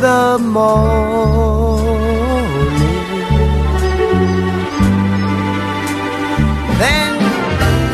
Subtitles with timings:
[0.00, 1.88] The morning.
[6.78, 7.18] Then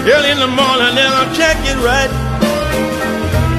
[0.04, 2.12] Early in the morning, then I'm checking right.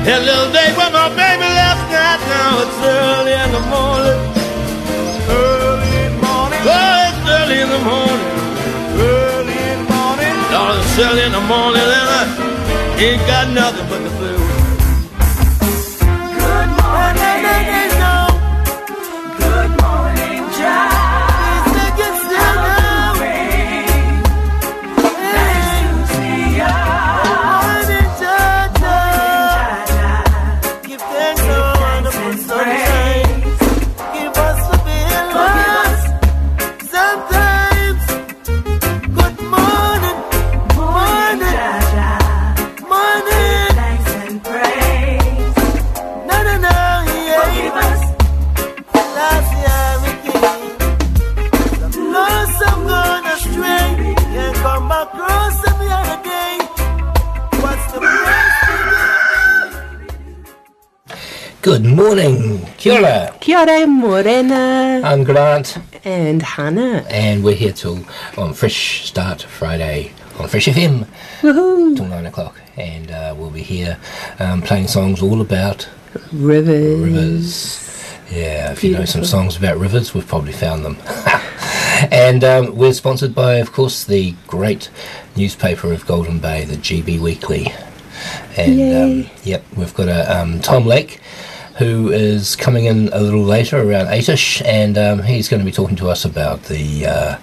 [0.05, 4.19] That little day when my baby left night, now it's early in the morning.
[5.25, 6.61] Early in the morning.
[6.69, 8.29] Oh, it's early in the morning.
[9.01, 10.35] Early in the morning.
[10.53, 12.29] Oh, it's early in the morning, and I
[13.01, 14.44] ain't got nothing but the blues.
[62.85, 63.35] Kia ora.
[63.39, 67.03] Kia ora, Morena, I'm Grant, and Hannah.
[67.09, 68.05] and we're here till
[68.37, 71.07] on Fresh Start Friday on Fresh FM
[71.41, 71.95] Woohoo!
[71.97, 73.97] till nine o'clock, and uh, we'll be here
[74.37, 75.89] um, playing songs all about
[76.31, 76.99] Rivers.
[76.99, 78.17] rivers.
[78.29, 80.97] Yeah, if you know some songs about rivers, we've probably found them.
[82.11, 84.91] and um, we're sponsored by, of course, the great
[85.35, 87.73] newspaper of Golden Bay, the GB Weekly.
[88.55, 91.19] And um, yep, we've got a um, Tom Lake
[91.77, 95.71] who is coming in a little later, around eightish, and um, he's going to be
[95.71, 97.37] talking to us about the uh,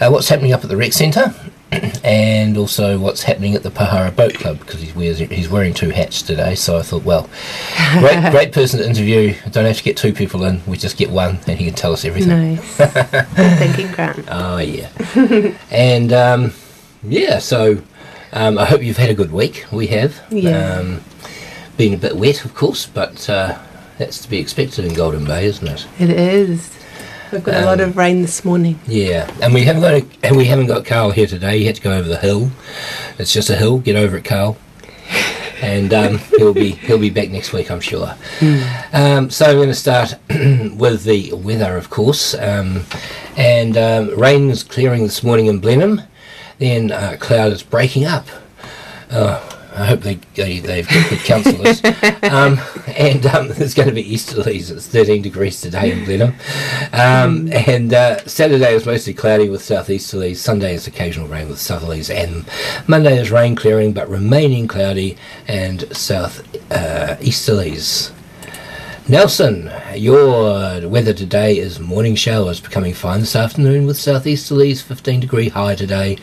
[0.00, 1.34] uh, what's happening up at the rec centre.
[2.04, 5.88] And also what's happening at the Pohara Boat Club because he's wears, he's wearing two
[5.88, 6.54] hats today.
[6.54, 7.28] So I thought, well,
[7.98, 9.34] great great person to interview.
[9.50, 10.60] Don't have to get two people in.
[10.66, 12.56] We just get one, and he can tell us everything.
[12.56, 12.76] Nice.
[13.58, 14.26] Thinking, Grant.
[14.28, 14.90] Oh yeah,
[15.70, 16.52] and um,
[17.02, 17.38] yeah.
[17.38, 17.82] So
[18.32, 19.64] um, I hope you've had a good week.
[19.72, 20.22] We have.
[20.30, 20.76] Yeah.
[20.76, 21.00] Um,
[21.76, 23.58] been a bit wet, of course, but uh,
[23.98, 25.86] that's to be expected in Golden Bay, isn't it?
[25.98, 26.70] It is.
[27.32, 28.78] We've got a lot Um, of rain this morning.
[28.86, 31.58] Yeah, and we haven't got a, and we haven't got Carl here today.
[31.58, 32.50] He had to go over the hill.
[33.18, 33.78] It's just a hill.
[33.78, 34.56] Get over it, Carl.
[35.62, 38.14] And um, he'll be he'll be back next week, I'm sure.
[38.92, 42.34] Um, so I'm going to start with the weather, of course.
[42.34, 42.84] Um,
[43.38, 46.02] and um, rain is clearing this morning in Blenheim.
[46.58, 48.26] Then uh, cloud is breaking up.
[49.10, 51.82] Oh, I hope they, they they've got good counsellors.
[52.32, 52.60] um,
[52.96, 54.70] and um, there's going to be easterlies.
[54.70, 56.34] It's 13 degrees today in Blenheim.
[56.92, 60.36] Um, and uh, Saturday is mostly cloudy with southeasterlies.
[60.36, 62.48] Sunday is occasional rain with southerlies, and
[62.88, 65.16] Monday is rain clearing but remaining cloudy
[65.48, 66.40] and south
[66.70, 68.13] uh, easterlies.
[69.06, 75.50] Nelson, your weather today is morning showers becoming fine this afternoon with southeasterlies, 15 degree
[75.50, 76.16] high today,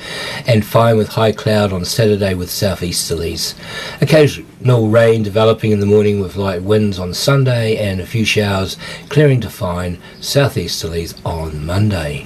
[0.48, 3.54] and fine with high cloud on Saturday with southeasterlies.
[4.02, 8.78] Occasional rain developing in the morning with light winds on Sunday, and a few showers
[9.10, 12.26] clearing to fine southeasterlies on Monday.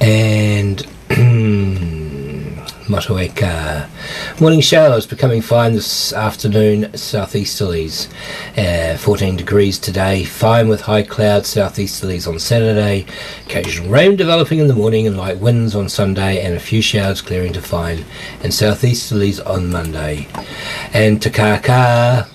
[0.00, 0.86] And
[2.88, 3.88] Motueka.
[4.40, 8.08] Morning showers becoming fine this afternoon, southeasterlies.
[8.56, 13.04] Uh, 14 degrees today, fine with high clouds, southeasterlies on Saturday.
[13.46, 17.20] Occasional rain developing in the morning and light winds on Sunday, and a few showers
[17.20, 18.04] clearing to fine,
[18.42, 20.26] and southeasterlies on Monday.
[20.92, 22.28] And Takaka.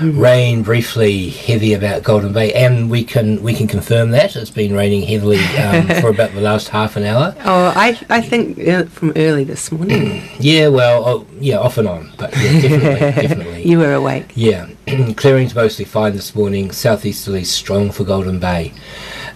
[0.00, 4.74] Rain briefly heavy about Golden Bay, and we can we can confirm that it's been
[4.74, 7.34] raining heavily um, for about the last half an hour.
[7.44, 10.28] Oh, I, I think uh, from early this morning.
[10.38, 13.62] Yeah, well, oh, yeah, off and on, but yeah, definitely, definitely.
[13.62, 14.32] you were awake.
[14.34, 14.68] Yeah,
[15.16, 16.72] clearing's mostly fine this morning.
[16.72, 18.74] Southeasterly strong for Golden Bay,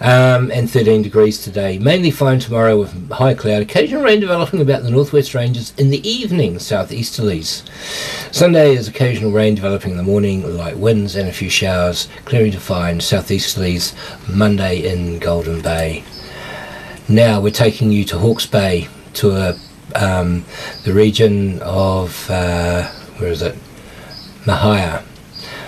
[0.01, 1.77] um, and 13 degrees today.
[1.77, 3.61] Mainly fine tomorrow with high cloud.
[3.61, 6.55] Occasional rain developing about the northwest ranges in the evening.
[6.55, 7.63] Southeasterlies.
[8.33, 12.07] Sunday is occasional rain developing in the morning, light winds and a few showers.
[12.25, 12.99] Clearing to fine.
[12.99, 13.93] Southeasterlies
[14.27, 16.03] Monday in Golden Bay.
[17.07, 19.59] Now we're taking you to Hawke's Bay to a,
[19.95, 20.45] um,
[20.83, 22.87] the region of uh,
[23.17, 23.55] where is it?
[24.45, 25.03] Mahia.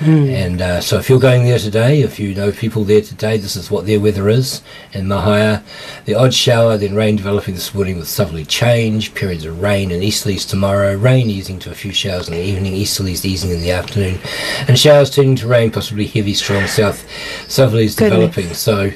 [0.01, 3.55] And uh, so, if you're going there today, if you know people there today, this
[3.55, 5.63] is what their weather is in Mahia.
[6.05, 10.03] The odd shower, then rain developing this morning with southerly change, periods of rain and
[10.03, 13.71] easterlies tomorrow, rain easing to a few showers in the evening, easterlies easing in the
[13.71, 14.19] afternoon,
[14.67, 17.05] and showers turning to rain, possibly heavy, strong south
[17.47, 18.53] southerlies developing.
[18.53, 18.91] So,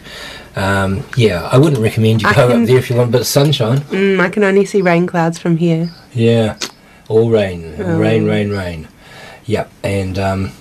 [0.57, 3.11] um, yeah, I wouldn't recommend you I go can- up there if you want a
[3.13, 3.79] bit of sunshine.
[3.79, 5.89] Mm, I can only see rain clouds from here.
[6.13, 6.57] Yeah,
[7.07, 7.97] all rain, Oh.
[7.97, 8.87] rain, rain, rain.
[9.45, 10.51] Yep, and um,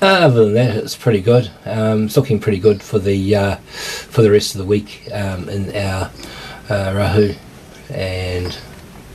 [0.00, 1.50] other than that, it's pretty good.
[1.64, 5.48] Um, it's looking pretty good for the uh, for the rest of the week um,
[5.48, 6.10] in our
[6.70, 7.36] uh, rohe,
[7.90, 8.58] and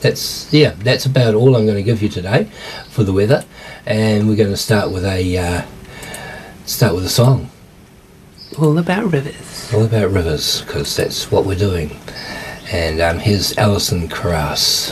[0.01, 2.45] that's yeah, that's about all I'm going to give you today
[2.89, 3.45] for the weather,
[3.85, 5.61] and we're going to start with a uh,
[6.65, 7.49] start with a song
[8.59, 9.71] All about rivers.
[9.73, 11.97] all about rivers because that's what we're doing.
[12.71, 14.91] And um, here's Alison Krauss.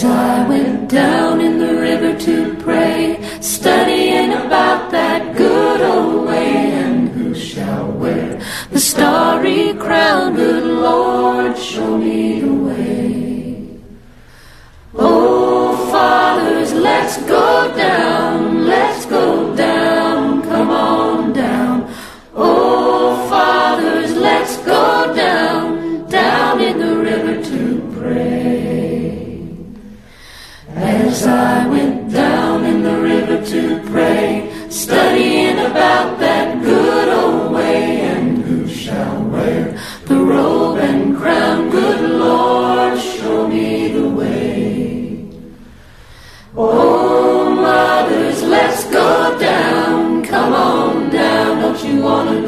[0.00, 6.72] As I went down in the river to pray, studying about that good old way,
[6.72, 8.40] and who shall wear
[8.70, 10.36] the starry crown?
[10.36, 13.78] Good Lord, show me the way.
[14.94, 18.29] Oh, fathers, let's go down,
[31.30, 38.42] I went down in the river to pray, studying about that good old way, and
[38.42, 41.70] who shall wear the robe and crown?
[41.70, 45.28] Good Lord, show me the way.
[46.56, 50.24] Oh, mothers, let's go down.
[50.24, 51.60] Come on down.
[51.60, 52.39] Don't you want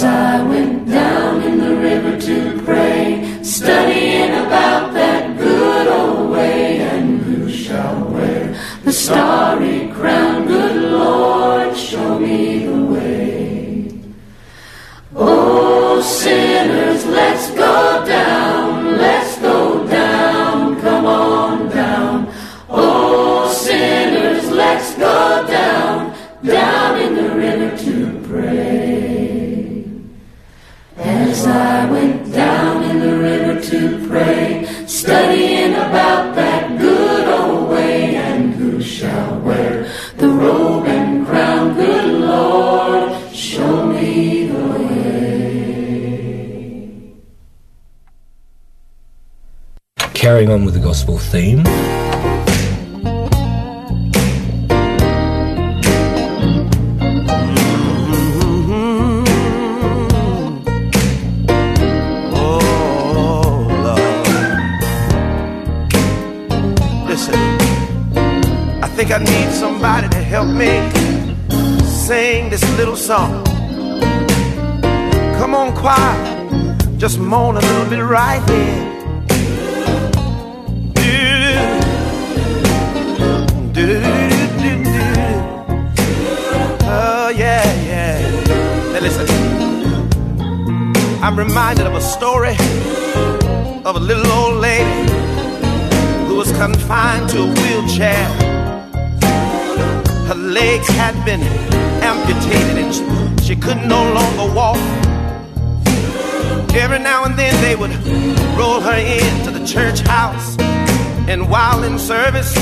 [0.00, 6.78] As I went down in the river to pray, studying about that good old way,
[6.78, 10.46] and who shall wear the starry crown?
[10.46, 13.92] Good Lord, show me the way.
[15.14, 17.99] Oh, sinners, let's go
[35.10, 38.14] studying about that good old way.
[38.14, 41.74] And who shall wear the robe and crown?
[41.74, 45.80] Good Lord, show me the way.
[50.14, 51.64] Carrying on with the gospel theme.
[69.10, 70.88] Think I need somebody to help me
[71.84, 73.44] sing this little song.
[75.38, 78.86] Come on, choir, just moan a little bit right here.
[86.92, 88.92] Oh, yeah, yeah.
[88.92, 89.26] Now listen.
[91.22, 92.56] I'm reminded of a story
[93.84, 95.10] of a little old lady
[96.26, 98.59] who was confined to a wheelchair.
[100.30, 101.42] Her legs had been
[102.04, 104.78] amputated and she- she could no longer walk.
[106.72, 107.90] Every now and then they would
[108.56, 110.56] roll her into the church house.
[111.26, 112.54] And while in service,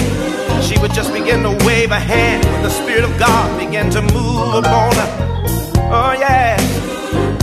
[0.62, 4.00] she would just begin to wave a hand when the Spirit of God began to
[4.00, 5.10] move upon her.
[5.92, 6.56] Oh, yeah.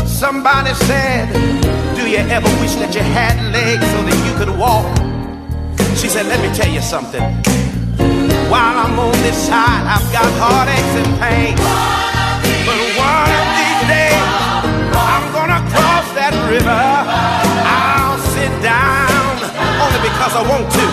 [0.08, 1.30] Somebody said,
[1.96, 4.88] Do you ever wish that you had legs so that you could walk?
[5.96, 7.22] She said, Let me tell you something.
[8.50, 11.58] While I'm on this side, I've got heartaches and pain.
[12.66, 14.22] But one of these days,
[14.94, 16.86] I'm gonna cross that river.
[17.66, 19.34] I'll sit down
[19.82, 20.86] only because I want to.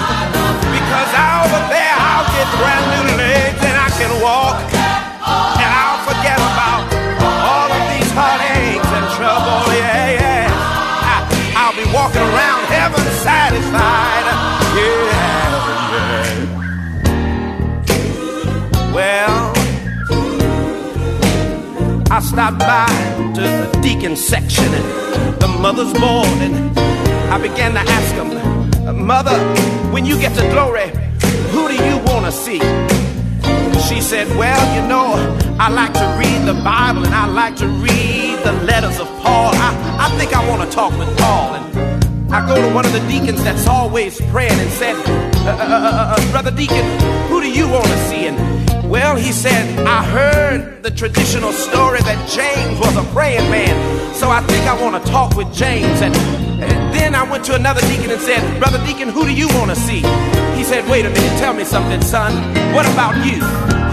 [0.73, 4.57] Because over there, I'll get brand new legs and I can walk.
[5.61, 6.89] And I'll forget about
[7.53, 9.61] all of these heartaches and trouble.
[9.77, 11.61] Yeah, yeah.
[11.61, 14.32] I'll be walking around heaven satisfied.
[22.23, 22.87] Stopped by
[23.35, 26.79] to the deacon section and the mother's board, and
[27.31, 29.39] I began to ask them, Mother,
[29.93, 30.89] when you get to glory,
[31.51, 32.61] who do you want to see?
[33.89, 35.15] She said, Well, you know,
[35.59, 39.53] I like to read the Bible and I like to read the letters of Paul.
[39.55, 41.55] I, I think I want to talk with Paul.
[41.55, 45.57] And I go to one of the deacons that's always praying and said, uh, uh,
[45.59, 46.85] uh, uh, Brother Deacon,
[47.29, 48.27] who do you want to see?
[48.27, 48.52] And
[48.93, 53.73] well, he said, I heard the traditional story that James was a praying man.
[54.13, 56.03] So I think I want to talk with James.
[56.03, 56.15] And,
[56.61, 59.71] and then I went to another deacon and said, Brother Deacon, who do you want
[59.71, 60.05] to see?
[60.61, 62.37] He said, Wait a minute, tell me something, son.
[62.77, 63.41] What about you?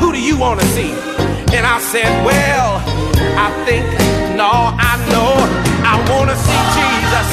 [0.04, 0.92] Who do you want to see?
[1.56, 2.84] And I said, Well,
[3.40, 3.88] I think,
[4.36, 5.32] no, I know
[5.88, 7.28] I want to see Jesus.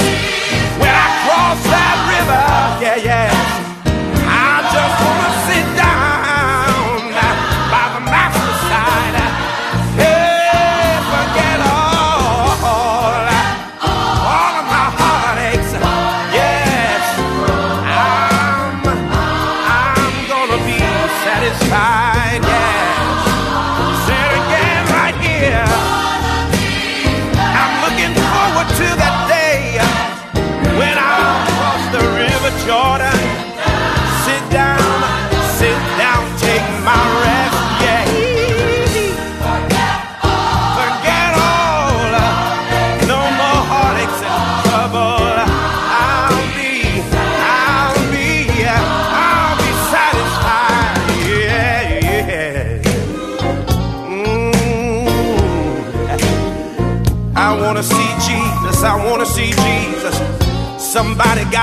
[0.78, 2.46] When I cross that river,
[2.78, 3.65] yeah, yeah.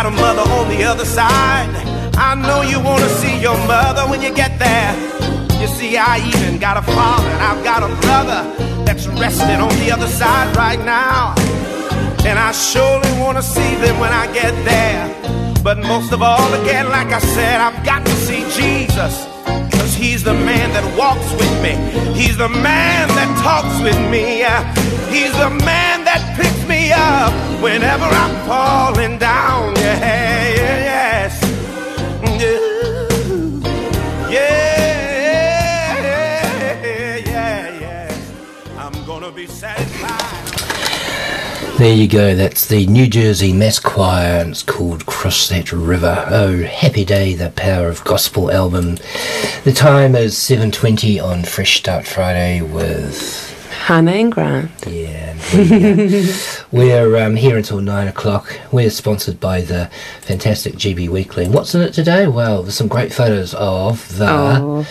[0.03, 1.69] Got a mother on the other side.
[2.17, 4.91] I know you wanna see your mother when you get there.
[5.61, 8.41] You see, I even got a father and I've got a brother
[8.83, 11.33] that's resting on the other side right now.
[12.25, 15.03] And I surely wanna see them when I get there.
[15.63, 19.13] But most of all, again, like I said, I've got to see Jesus.
[19.71, 21.75] Cause he's the man that walks with me.
[22.19, 24.43] He's the man that talks with me.
[25.15, 29.75] He's the man that picks me up whenever I'm falling down.
[29.77, 29.99] Yeah,
[30.49, 31.41] yeah, yes.
[34.29, 34.39] Yeah,
[36.01, 38.15] yeah, yeah, yeah.
[38.77, 40.09] I'm gonna be satisfied.
[41.77, 42.35] There you go.
[42.35, 46.25] That's the New Jersey Mass Choir, and it's called Cross That River.
[46.29, 47.33] Oh, happy day!
[47.33, 48.97] The Power of Gospel album.
[49.63, 53.52] The time is seven twenty on Fresh Start Friday with
[53.83, 54.71] Hannah and Grant.
[54.87, 55.33] yeah.
[56.71, 58.57] we, uh, We're um, here until nine o'clock.
[58.71, 59.89] We're sponsored by the
[60.21, 61.45] fantastic GB Weekly.
[61.45, 62.27] And what's in it today?
[62.27, 64.85] Well, there's some great photos of the Oh,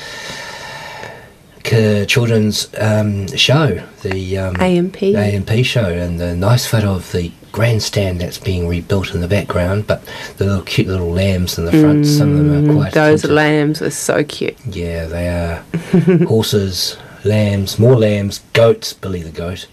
[1.62, 5.02] K- children's um, show, the um, AMP.
[5.02, 9.86] AMP show, and the nice photo of the grandstand that's being rebuilt in the background.
[9.86, 10.02] But
[10.36, 12.90] the little cute little lambs in the front, some of them are quite.
[12.90, 13.30] Mm, those attentive.
[13.36, 14.56] lambs are so cute.
[14.66, 15.64] Yeah, they are
[16.26, 19.68] horses, lambs, more lambs, goats, Billy the goat,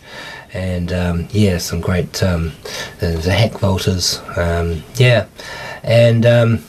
[0.54, 2.54] and um, yeah, some great um,
[3.00, 4.20] the, the hack volters.
[4.38, 5.28] Um, yeah,
[5.84, 6.64] and um,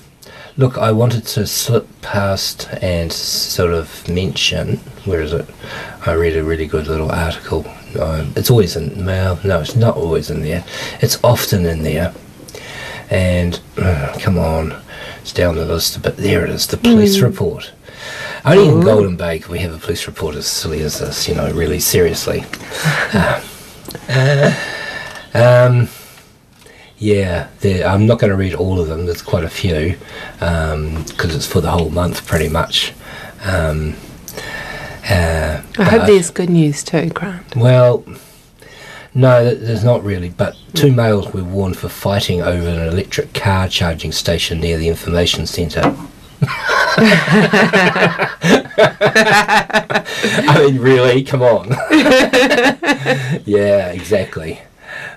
[0.57, 4.77] look, I wanted to slip past and sort of mention.
[5.05, 5.47] Where is it?
[6.07, 7.67] I read a really good little article.
[7.99, 9.39] Um, it's always in mail.
[9.45, 10.65] no, it's not always in there.
[11.01, 12.15] It's often in there.
[13.11, 14.81] And uh, come on,
[15.21, 16.67] it's down the list, but there it is.
[16.67, 17.73] The police report.
[18.45, 21.35] Only in Golden Bay can we have a police report as silly as this, you
[21.35, 22.45] know, really seriously.
[24.09, 24.55] Uh,
[25.35, 25.89] um,
[26.99, 27.49] yeah,
[27.87, 29.07] I'm not going to read all of them.
[29.07, 29.97] There's quite a few
[30.35, 32.93] because it's for the whole month, pretty much.
[33.45, 33.97] Um,
[35.09, 37.57] uh, I hope there's good news too, Grant.
[37.57, 38.05] well,
[39.15, 40.29] no, there's not really.
[40.29, 44.89] But two males were warned for fighting over an electric car charging station near the
[44.89, 45.97] information centre.
[50.43, 51.23] I mean, really?
[51.23, 51.69] Come on.
[53.45, 54.61] yeah, exactly.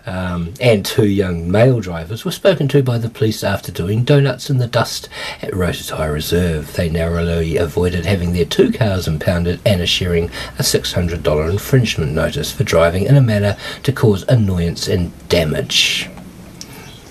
[0.05, 4.49] Um, and two young male drivers were spoken to by the police after doing donuts
[4.49, 5.07] in the dust
[5.41, 6.73] at Rototai Reserve.
[6.73, 10.25] They narrowly avoided having their two cars impounded and issuing
[10.59, 16.09] a $600 infringement notice for driving in a manner to cause annoyance and damage.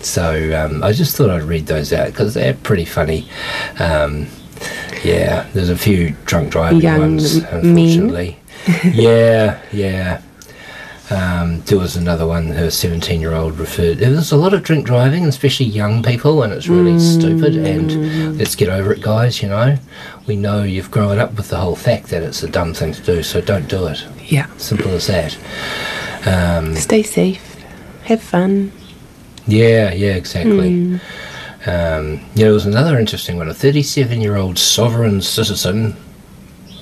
[0.01, 3.29] So um, I just thought I'd read those out because they're pretty funny.
[3.79, 4.27] Um,
[5.05, 8.39] yeah, there's a few drunk driving Young ones, unfortunately.
[8.85, 10.21] yeah, yeah.
[11.11, 13.99] Um, there was another one, her 17 year old referred.
[13.99, 17.55] There's a lot of drink driving, especially young people, and it's really stupid.
[17.57, 19.77] And let's get over it, guys, you know.
[20.27, 23.03] We know you've grown up with the whole fact that it's a dumb thing to
[23.03, 24.07] do, so don't do it.
[24.25, 24.47] Yeah.
[24.57, 25.37] Simple as that.
[26.25, 27.57] Um, Stay safe.
[28.05, 28.73] Have fun.
[29.47, 30.99] yeah, yeah, exactly.
[31.67, 33.49] Um, yeah, there was another interesting one.
[33.49, 35.97] A 37 year old sovereign citizen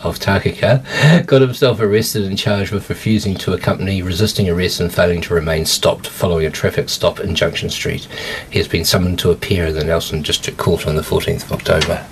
[0.02, 5.20] of Takaka got himself arrested and charged with refusing to accompany, resisting arrest, and failing
[5.22, 8.08] to remain stopped following a traffic stop in Junction Street.
[8.50, 11.52] He has been summoned to appear in the Nelson District Court on the 14th of
[11.52, 12.06] October.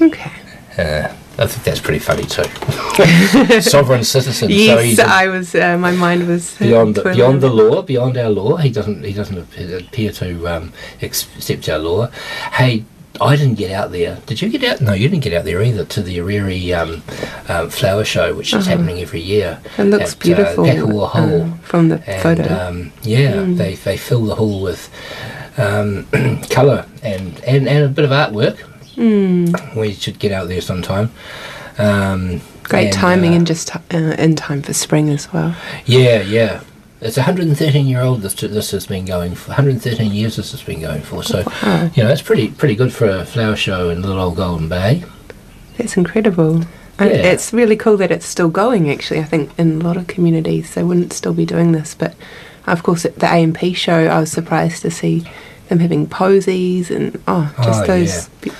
[0.00, 0.32] Okay.
[0.76, 2.42] Uh, I think that's pretty funny too.
[3.60, 4.48] sovereign citizen.
[4.48, 5.54] so Yes, he's I was.
[5.54, 8.56] Uh, my mind was uh, beyond the, beyond the law, beyond our law.
[8.56, 12.08] He doesn't he doesn't appear to um, accept our law.
[12.52, 12.84] Hey,
[13.20, 14.20] I didn't get out there.
[14.26, 14.80] Did you get out?
[14.80, 17.02] No, you didn't get out there either to the Ariri um,
[17.48, 19.60] um, flower show, which is happening every year.
[19.64, 19.82] Uh-huh.
[19.82, 21.42] It looks at, beautiful Uh, Hall.
[21.42, 22.68] uh, from the and, photo.
[22.68, 24.90] Um, yeah, they they fill the hall with
[25.56, 26.06] um,
[26.50, 28.58] colour and, and and a bit of artwork.
[28.98, 29.76] Mm.
[29.76, 31.10] We should get out there sometime.
[31.78, 33.80] Um, Great and, timing uh, and just uh,
[34.18, 35.54] in time for spring as well.
[35.86, 36.62] yeah, yeah.
[37.00, 38.22] It's 113 year old.
[38.22, 40.34] This this has been going for 113 years.
[40.34, 41.22] This has been going for.
[41.22, 41.90] So, Wow.
[41.94, 45.04] you know, it's pretty pretty good for a flower show in little old Golden Bay.
[45.76, 46.62] That's incredible.
[46.98, 47.30] And Yeah.
[47.32, 48.90] It's really cool that it's still going.
[48.90, 51.94] Actually, I think in a lot of communities they wouldn't still be doing this.
[51.94, 52.16] But
[52.66, 55.22] of course, at the AMP show, I was surprised to see
[55.68, 58.24] them having posies and oh, just Oh, those yeah.
[58.40, 58.52] be-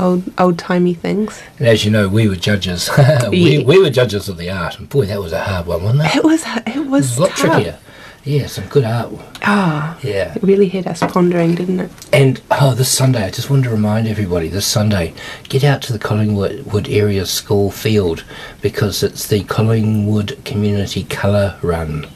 [0.00, 1.42] old old timey things.
[1.58, 2.90] And as you know, we were judges.
[3.30, 3.64] we, Yeah.
[3.64, 6.16] we were judges of the art, and boy, that was a hard one, wasn't it?
[6.16, 7.38] It was it It was was a lot tough.
[7.52, 7.78] trickier.
[8.22, 9.08] Yeah, some good art.
[9.46, 10.34] Oh, Yeah.
[10.34, 11.90] it really had us pondering, didn't it?
[12.12, 15.14] And oh, this Sunday, I just wanted to remind everybody this Sunday,
[15.48, 18.22] get out to the Collingwood Wood area school field
[18.60, 22.06] because it's the Collingwood Community Colour Run.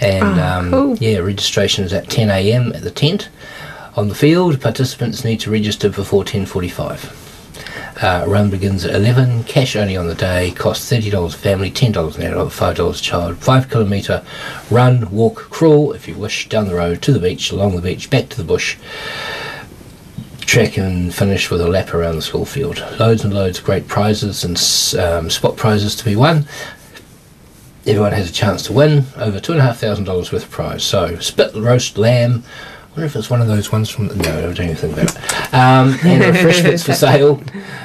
[0.00, 0.96] And Ah, um, cool.
[0.96, 2.72] yeah, registration is at 10 a.m.
[2.74, 3.28] at the tent
[3.94, 4.60] on the field.
[4.60, 7.18] Participants need to register before 10:45.
[8.02, 9.44] Uh, run begins at 11.
[9.44, 10.50] Cash only on the day.
[10.52, 13.36] Costs $30 family, $10 an adult, $5 a child.
[13.36, 14.24] 5 kilometre
[14.70, 18.10] run, walk, crawl if you wish, down the road, to the beach, along the beach,
[18.10, 18.76] back to the bush.
[20.40, 22.84] Track and finish with a lap around the school field.
[22.98, 24.56] Loads and loads of great prizes and
[25.00, 26.46] um, spot prizes to be won.
[27.86, 30.50] Everyone has a chance to win over two and a half thousand dollars worth of
[30.50, 30.82] prize.
[30.82, 32.42] So spit roast lamb.
[32.92, 34.08] I wonder if it's one of those ones from.
[34.08, 35.54] The, No, I don't anything about it.
[35.54, 37.42] Um, and refreshments for sale.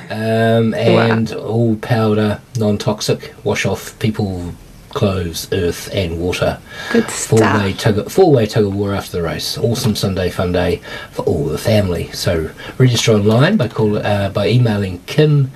[0.09, 3.33] Um, and all powder, non-toxic.
[3.45, 4.51] Wash off people,
[4.89, 6.59] clothes, earth, and water.
[6.91, 7.61] Good Four stuff.
[7.63, 9.57] way tug, four way tug of war after the race.
[9.57, 12.11] Awesome Sunday fun day for all the family.
[12.11, 15.51] So register online by call uh, by emailing Kim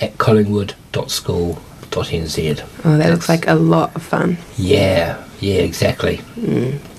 [0.00, 1.58] at collingwood.school.nz.
[1.92, 4.38] Oh, that That's- looks like a lot of fun.
[4.56, 6.22] Yeah, yeah, exactly.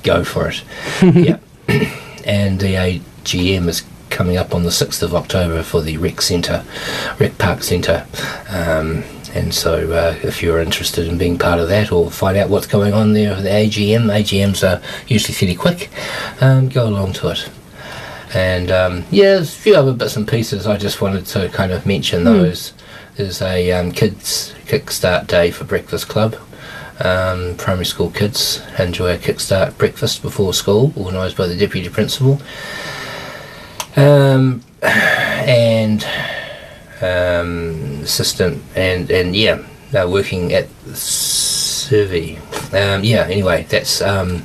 [0.04, 0.64] go for it.
[1.16, 1.38] yeah.
[2.26, 6.64] and the AGM is coming up on the 6th of October for the Rec Centre,
[7.20, 8.06] Rec Park Centre.
[8.50, 12.50] Um, and so, uh, if you're interested in being part of that or find out
[12.50, 15.90] what's going on there, the AGM, AGMs are usually fairly quick,
[16.40, 17.50] um, go along to it.
[18.34, 21.72] And um, yeah, there's a few other bits and pieces I just wanted to kind
[21.72, 22.74] of mention those.
[23.16, 26.36] There's a um, kids kickstart day for Breakfast Club.
[27.00, 32.42] Um, primary school kids enjoy a kickstart breakfast before school, organised by the deputy principal.
[33.98, 36.06] Um, and
[37.02, 39.62] um, assistant and and yeah,
[39.94, 42.38] uh, working at Survey.
[42.72, 43.28] Um, yeah.
[43.30, 44.44] Anyway, that's um,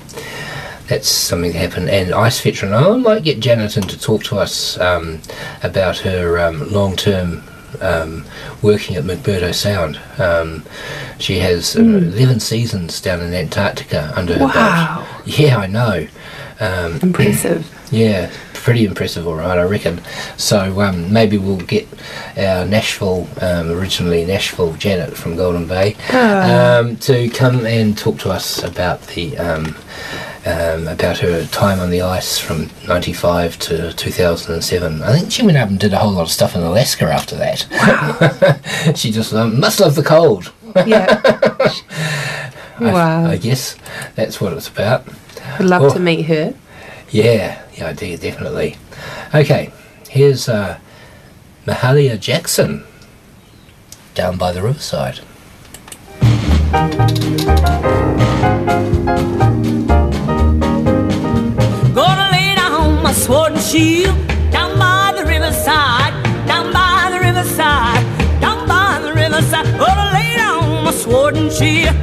[0.88, 1.88] that's something that happened.
[1.88, 5.20] And Ice Veteran, I might get Janet in to talk to us um,
[5.62, 7.42] about her um, long term.
[7.80, 8.24] Um,
[8.62, 10.00] working at McMurdo Sound.
[10.18, 10.64] Um,
[11.18, 15.06] she has uh, 11 seasons down in Antarctica under her Wow.
[15.06, 15.38] belt.
[15.38, 16.06] Yeah, I know.
[16.60, 17.66] Um, Impressive.
[17.90, 18.30] yeah,
[18.62, 20.00] pretty impressive, all right, I reckon.
[20.36, 21.88] So um, maybe we'll get
[22.36, 28.30] our Nashville, um, originally Nashville Janet from Golden Bay, um, to come and talk to
[28.30, 29.74] us about the um,
[30.46, 35.02] um, about her time on the ice from '95 to 2007.
[35.02, 37.36] I think she went up and did a whole lot of stuff in Alaska after
[37.36, 37.66] that.
[37.70, 38.92] Wow.
[38.94, 40.52] she just um, must love the cold.
[40.86, 41.20] Yeah.
[42.80, 43.26] I- wow.
[43.26, 43.76] I guess
[44.14, 45.04] that's what it's about.
[45.58, 45.92] I'd love Oh.
[45.92, 46.54] to meet her.
[47.12, 48.76] Yeah, yeah, do, definitely.
[49.34, 49.72] Okay,
[50.08, 50.78] here's uh,
[51.66, 52.84] Mahalia Jackson
[54.14, 55.18] down by the riverside.
[61.92, 64.16] Gonna lay down my sword and shield
[64.52, 66.14] down by the riverside,
[66.46, 69.64] down by the riverside, down by the riverside.
[69.76, 71.96] Gonna lay down my sword and shield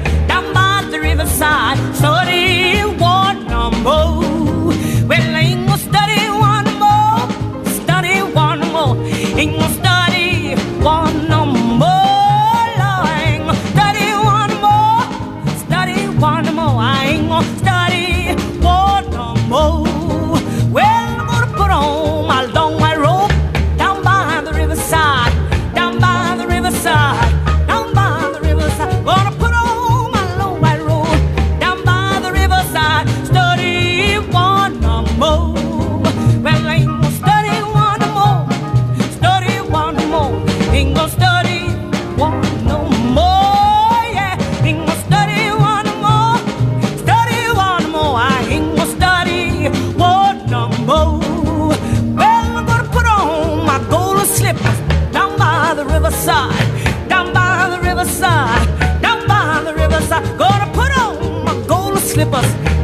[62.30, 62.77] golden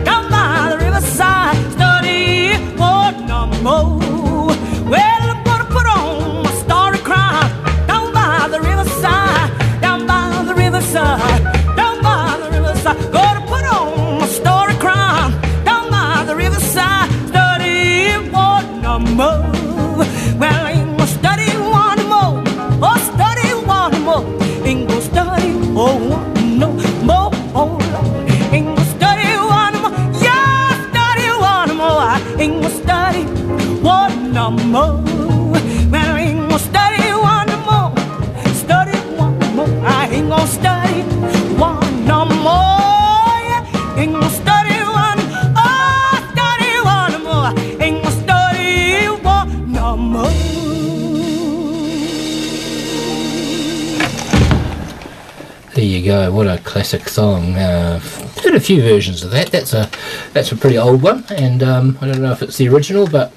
[56.74, 57.54] classic song.
[57.54, 58.00] Uh,
[58.42, 59.52] heard a few versions of that.
[59.52, 59.92] That's a
[60.34, 63.32] that's a pretty old one, and um, I don't know if it's the original, but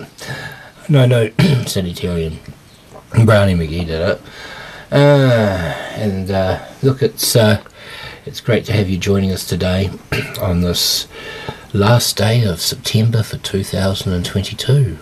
[0.88, 1.28] no, no,
[1.66, 2.40] Terry
[3.26, 4.22] Brownie McGhee did it.
[4.90, 7.62] Uh, and uh, look, it's uh,
[8.24, 9.90] it's great to have you joining us today
[10.40, 11.06] on this
[11.74, 14.96] last day of September for 2022.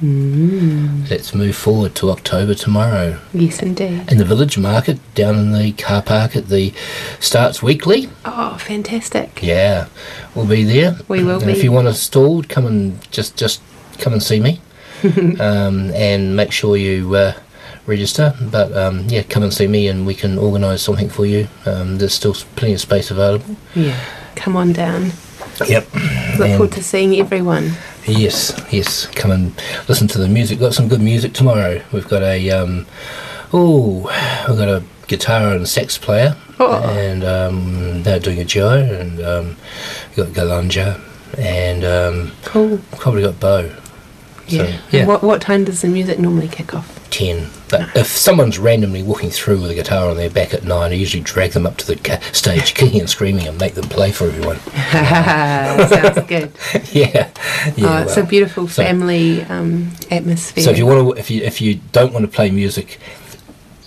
[0.00, 3.18] Let's move forward to October tomorrow.
[3.32, 4.10] Yes, indeed.
[4.10, 6.72] In the village market, down in the car park at the
[7.18, 8.08] Starts Weekly.
[8.24, 9.42] Oh, fantastic.
[9.42, 9.88] Yeah,
[10.34, 10.98] we'll be there.
[11.08, 11.52] We will and be.
[11.52, 13.60] If you want a stall, come and just just
[13.98, 14.60] come and see me,
[15.40, 17.34] um, and make sure you uh,
[17.86, 18.34] register.
[18.40, 21.48] But um, yeah, come and see me, and we can organise something for you.
[21.66, 23.56] Um, there's still plenty of space available.
[23.74, 23.98] Yeah.
[24.36, 25.10] Come on down.
[25.66, 25.92] Yep.
[26.38, 27.72] Look forward to seeing everyone.
[28.08, 29.06] Yes, yes.
[29.06, 29.52] Come and
[29.88, 30.58] listen to the music.
[30.58, 31.82] Got some good music tomorrow.
[31.92, 32.86] We've got a um,
[33.52, 34.00] oh,
[34.48, 36.82] we've got a guitar and sax player, Oh.
[36.88, 39.56] and um, they're doing a duo, and um,
[40.16, 41.00] we've got Galanja,
[41.36, 42.78] and um, Cool.
[42.92, 43.74] probably got Bo.
[44.48, 44.78] So, Yeah.
[44.90, 45.06] yeah.
[45.06, 46.94] What what time does the music normally kick off?
[47.10, 47.48] 10.
[47.68, 50.94] But if someone's randomly walking through with a guitar on their back at 9, I
[50.94, 54.12] usually drag them up to the ca- stage, kicking and screaming, and make them play
[54.12, 54.58] for everyone.
[55.88, 56.52] Sounds good.
[56.92, 57.30] yeah.
[57.76, 58.26] yeah oh, it's a well.
[58.26, 60.64] beautiful so- family um, atmosphere.
[60.64, 62.98] So if you want to, if you if you don't want to play music,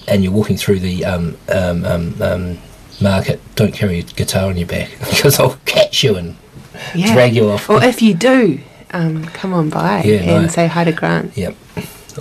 [0.07, 2.57] and you're walking through the um, um, um, um,
[2.99, 6.35] market, don't carry a guitar on your back because I'll catch you and
[6.95, 7.13] yeah.
[7.13, 7.69] drag you off.
[7.69, 8.59] Or if you do,
[8.91, 10.47] um, come on by Yeah, and no.
[10.47, 11.55] say hi to Grant Yep.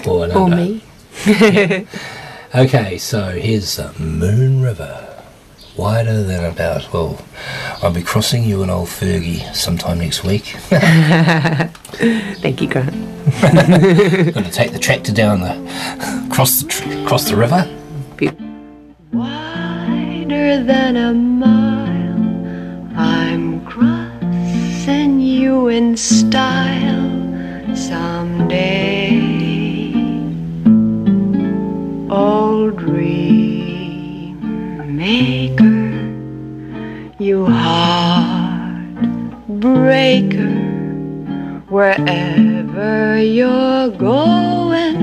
[0.07, 0.57] Or, an or under.
[0.57, 0.83] me.
[2.53, 5.07] Okay, so here's the Moon River.
[5.77, 7.25] Wider than about, well,
[7.81, 10.43] I'll be crossing you and old Fergie sometime next week.
[12.41, 12.91] Thank you, Grant.
[13.41, 17.65] Going to take the tractor down the, cross the, tr- cross the river.
[18.17, 18.47] Beautiful.
[19.13, 22.99] wider than a mile.
[22.99, 23.50] I'm
[24.91, 29.21] crossing you in style someday.
[32.11, 34.37] Old dream
[34.97, 35.93] maker,
[37.23, 38.91] you heartbreaker,
[41.69, 44.97] wherever you're going,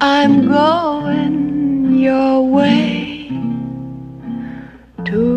[0.00, 3.28] I'm going your way.
[5.04, 5.36] Two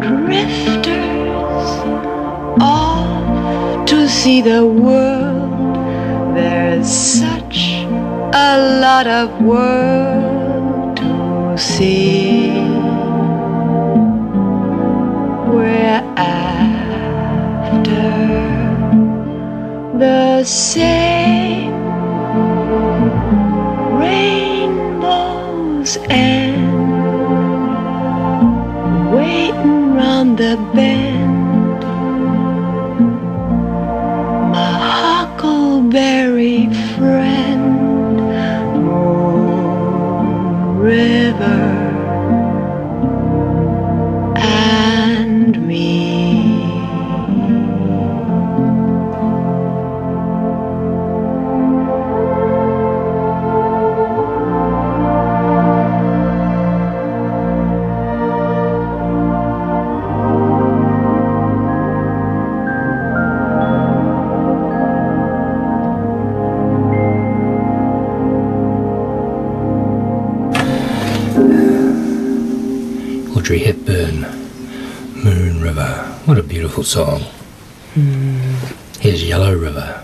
[0.00, 1.11] drifters
[2.60, 5.76] off to see the world.
[6.36, 7.84] There's such
[8.34, 12.52] a lot of world to see.
[15.52, 16.72] We're after
[19.98, 21.72] the same
[24.00, 26.62] rainbows and
[29.14, 31.11] waiting round the bend.
[35.92, 36.41] Huckleberry
[76.72, 77.20] beautiful song.
[78.98, 80.01] Here's Yellow River.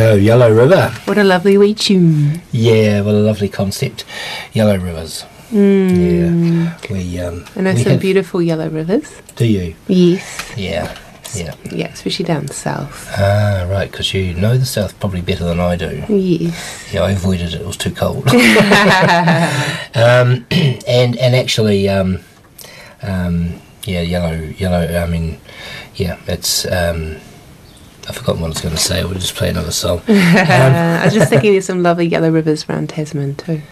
[0.00, 0.94] Go, Yellow River.
[1.04, 2.40] What a lovely wee tune.
[2.52, 4.04] Yeah, what a lovely concept.
[4.54, 5.24] Yellow Rivers.
[5.52, 7.44] Yeah, we um.
[7.56, 9.20] I know we some have- beautiful yellow rivers.
[9.36, 9.74] Do you?
[9.88, 10.52] Yes.
[10.56, 10.96] Yeah,
[11.34, 11.54] yeah.
[11.70, 13.08] Yeah, especially down south.
[13.18, 16.04] Ah, right, because you know the south probably better than I do.
[16.08, 16.94] Yes.
[16.94, 17.60] Yeah, I avoided it.
[17.60, 18.26] It was too cold.
[19.94, 20.46] um,
[20.86, 22.20] and and actually, um,
[23.02, 24.86] um, yeah, yellow, yellow.
[25.02, 25.38] I mean,
[25.96, 26.64] yeah, it's.
[26.64, 27.16] Um,
[28.08, 29.04] I've forgotten what I was going to say.
[29.04, 30.02] We'll just play another song.
[30.40, 33.62] Um, I was just thinking there's some lovely yellow rivers around Tasman too.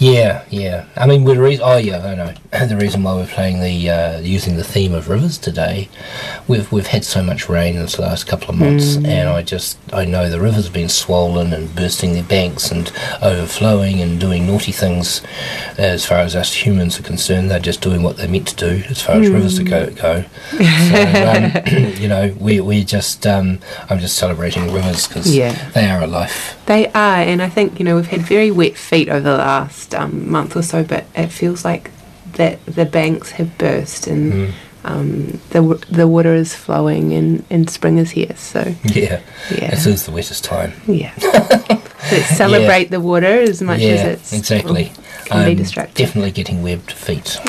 [0.00, 0.86] Yeah, yeah.
[0.96, 1.62] I mean, the reason.
[1.62, 2.34] Oh, yeah, I know.
[2.70, 5.88] The reason why we're playing the uh, using the theme of rivers today,
[6.48, 10.04] we've we've had so much rain this last couple of months, and I just I
[10.04, 12.90] know the rivers have been swollen and bursting their banks and
[13.22, 15.22] overflowing and doing naughty things.
[15.78, 18.84] As far as us humans are concerned, they're just doing what they're meant to do
[18.88, 20.24] as far as rivers to go go.
[20.50, 21.52] So, um,
[22.00, 23.58] you know, we we just um,
[23.88, 25.52] I'm just celebrating rivers because Yeah.
[25.70, 26.56] they are a life.
[26.70, 29.92] They are, and I think you know we've had very wet feet over the last
[29.92, 31.90] um, month or so, but it feels like
[32.34, 34.52] that the banks have burst and Mm.
[34.84, 38.36] um, the the water is flowing and, and spring is here.
[38.36, 39.18] So Yeah,
[39.50, 39.70] Yeah.
[39.70, 40.72] This is the wettest time.
[40.86, 41.12] yeah,
[42.12, 44.92] let's celebrate the water as much yeah, as it's exactly.
[45.26, 46.06] can be I'm distracting.
[46.06, 47.36] Definitely getting webbed feet.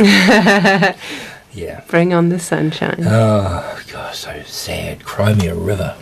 [1.53, 1.81] yeah.
[1.89, 3.03] Bring on the sunshine.
[3.05, 5.05] Oh gosh, so sad.
[5.05, 5.95] Cry me a river.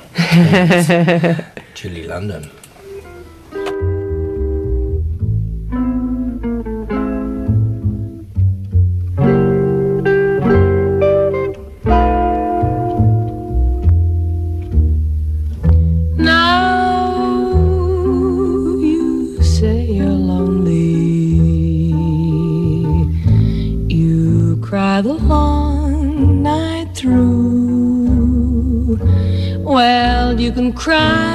[1.75, 2.49] Julie London.
[30.69, 31.28] Well, you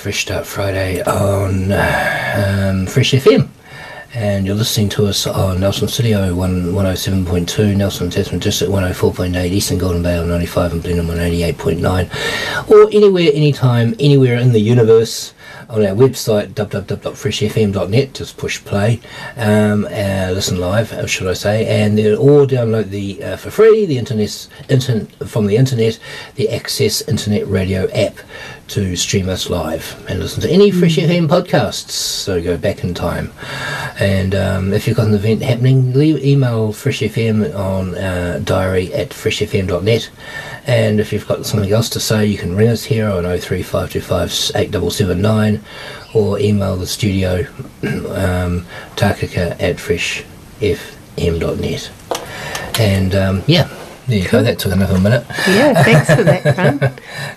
[0.00, 3.50] Fresh Start Friday on um, Fresh FM.
[4.14, 10.02] And you're listening to us on Nelson 01 107.2, Nelson Tasman District 104.8, Eastern Golden
[10.02, 12.70] Bay on 95 and Blenheim on 88.9.
[12.70, 15.34] Or anywhere, anytime, anywhere in the universe
[15.68, 18.14] on our website www.freshfm.net.
[18.14, 19.00] Just push play,
[19.36, 23.86] um, uh, listen live, should I say, and then or download the uh, for free
[23.86, 24.48] the internet
[25.26, 25.98] from the internet
[26.34, 28.18] the Access Internet Radio app
[28.70, 31.90] to stream us live and listen to any Fresh FM podcasts.
[31.90, 33.32] So go back in time,
[33.98, 38.92] and um, if you've got an event happening, leave, email Fresh FM on uh, diary
[38.94, 40.10] at freshfm.net.
[40.66, 44.52] And if you've got something else to say, you can ring us here on 03525
[44.54, 45.60] 8779
[46.14, 47.38] or email the studio
[47.82, 51.90] um, takaka at freshfm.net.
[52.78, 53.68] And um, yeah,
[54.10, 54.42] there you go.
[54.42, 55.24] That took another minute.
[55.48, 56.78] Yeah, thanks for that, Fran.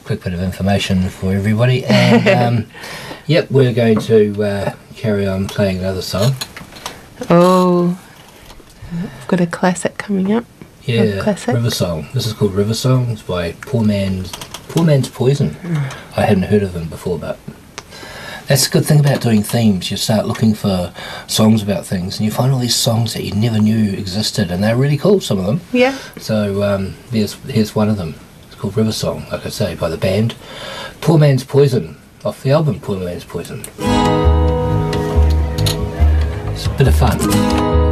[0.04, 1.86] Quick bit of information for everybody.
[1.86, 2.72] And um,
[3.28, 6.36] yep, we're going to uh, carry on playing another song.
[7.30, 8.00] Oh,
[8.92, 10.46] I've got a classic coming up.
[10.84, 11.54] Yeah, classic.
[11.54, 12.10] River Song.
[12.14, 13.12] This is called River Song.
[13.12, 14.32] It's by Poor Man's
[14.68, 15.56] Poor Man's Poison.
[16.18, 17.40] I hadn't heard of them before, but
[18.54, 19.90] that's a good thing about doing themes.
[19.90, 20.94] You start looking for
[21.26, 24.64] songs about things, and you find all these songs that you never knew existed, and
[24.64, 25.20] they're really cool.
[25.22, 25.62] Some of them.
[25.72, 25.98] Yeah.
[26.20, 28.14] So um, here's here's one of them.
[28.46, 30.36] It's called River Song, like I say, by the band
[31.02, 33.62] Poor Man's Poison, off the album Poor Man's Poison.
[36.54, 37.83] It's a bit of fun.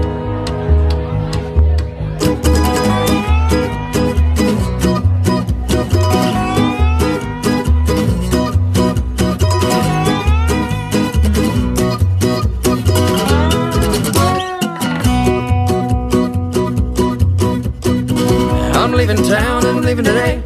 [19.91, 20.41] Leaving today.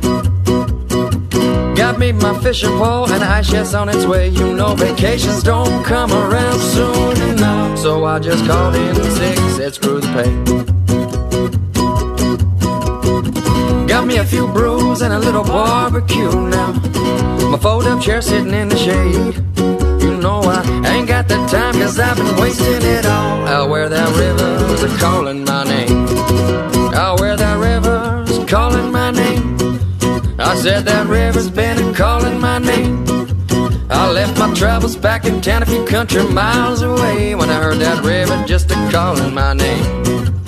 [1.75, 4.29] Got me my fishing pole and ice chest on its way.
[4.29, 7.77] You know vacations don't come around soon enough.
[7.77, 10.31] So I just called in sick, said screw the pay.
[13.85, 16.71] Got me a few brews and a little barbecue now.
[17.51, 19.35] My fold up chair sitting in the shade.
[20.01, 23.47] You know I ain't got the time cause I've been wasting it all.
[23.47, 26.07] Out where that river's a calling my name.
[26.95, 27.94] Out where that river's
[30.65, 33.05] said that river's been calling my name.
[33.87, 37.77] I left my travels back in town a few country miles away when I heard
[37.77, 40.44] that river just a calling my name.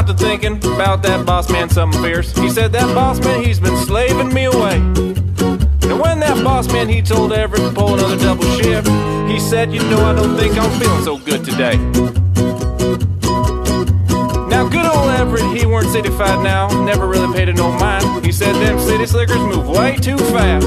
[0.00, 2.34] Got to thinking about that boss man something fierce.
[2.38, 4.76] He said that boss man, he's been slaving me away.
[4.76, 8.88] And when that boss man, he told Everett to pull another double shift,
[9.28, 11.76] he said, You know, I don't think I'm feeling so good today.
[14.48, 18.24] Now, good old Everett, he weren't cityfied now, never really paid it no mind.
[18.24, 20.66] He said, Them city slickers move way too fast.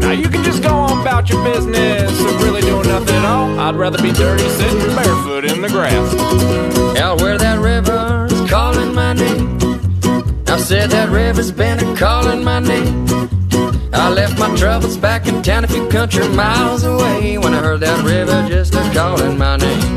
[0.00, 3.58] Now, you can just go on about your business of really doing nothing at all.
[3.58, 6.14] I'd rather be dirty sitting barefoot in the grass.
[6.98, 7.54] Out where that
[7.94, 8.23] name.
[10.54, 13.08] I said that river's been a calling my name.
[13.92, 17.80] I left my troubles back in town a few country miles away when I heard
[17.80, 19.93] that river just a calling my name.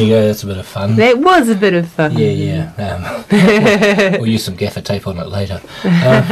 [0.00, 0.26] You go.
[0.26, 0.96] That's a bit of fun.
[0.96, 2.16] That was a bit of fun.
[2.16, 3.24] Yeah, yeah.
[3.30, 5.60] Um, we'll use some gaffer tape on it later.
[5.84, 6.24] Um,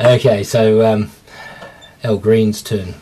[0.00, 1.10] okay, so um,
[2.02, 2.94] Al Green's turn.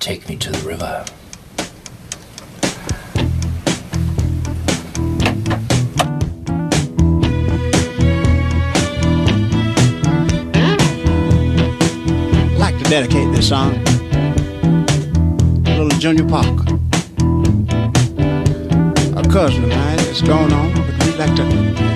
[0.00, 1.04] Take me to the river.
[12.46, 13.82] I'd like to dedicate this song
[15.64, 16.78] to little Junior Parker.
[19.34, 19.68] Cousin.
[19.68, 21.93] Mine is going on, but we'd like to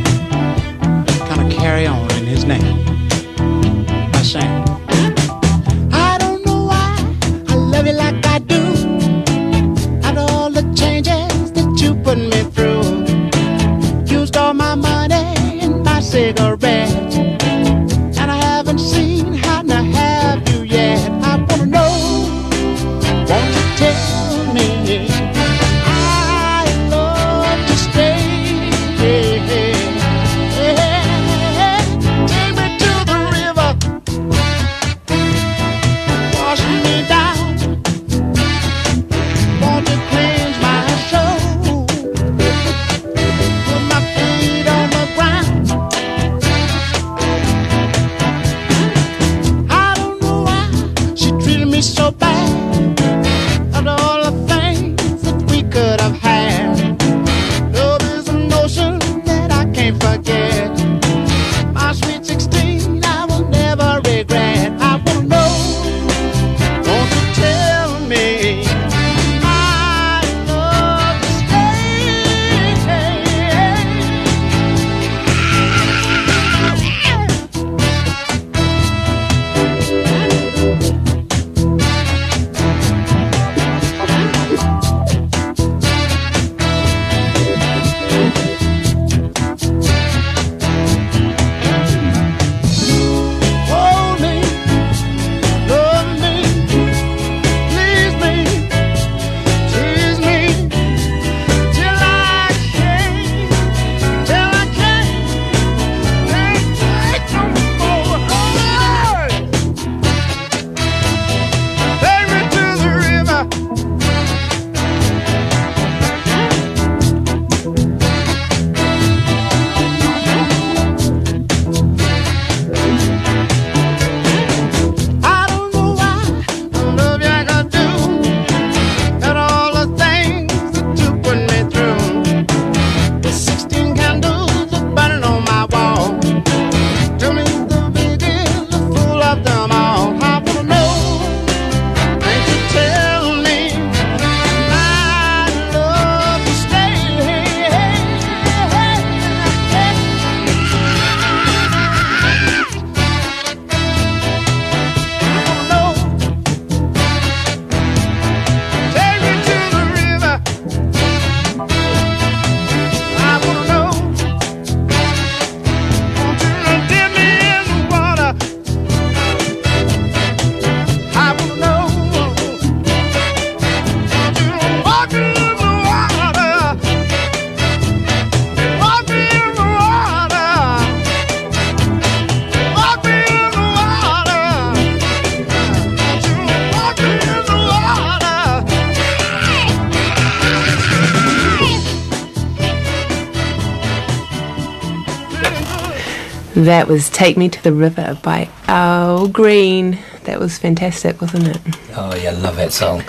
[196.69, 199.99] That was Take Me to the River by Al Green.
[200.25, 201.59] That was fantastic, wasn't it?
[201.97, 203.03] Oh, yeah, love that song.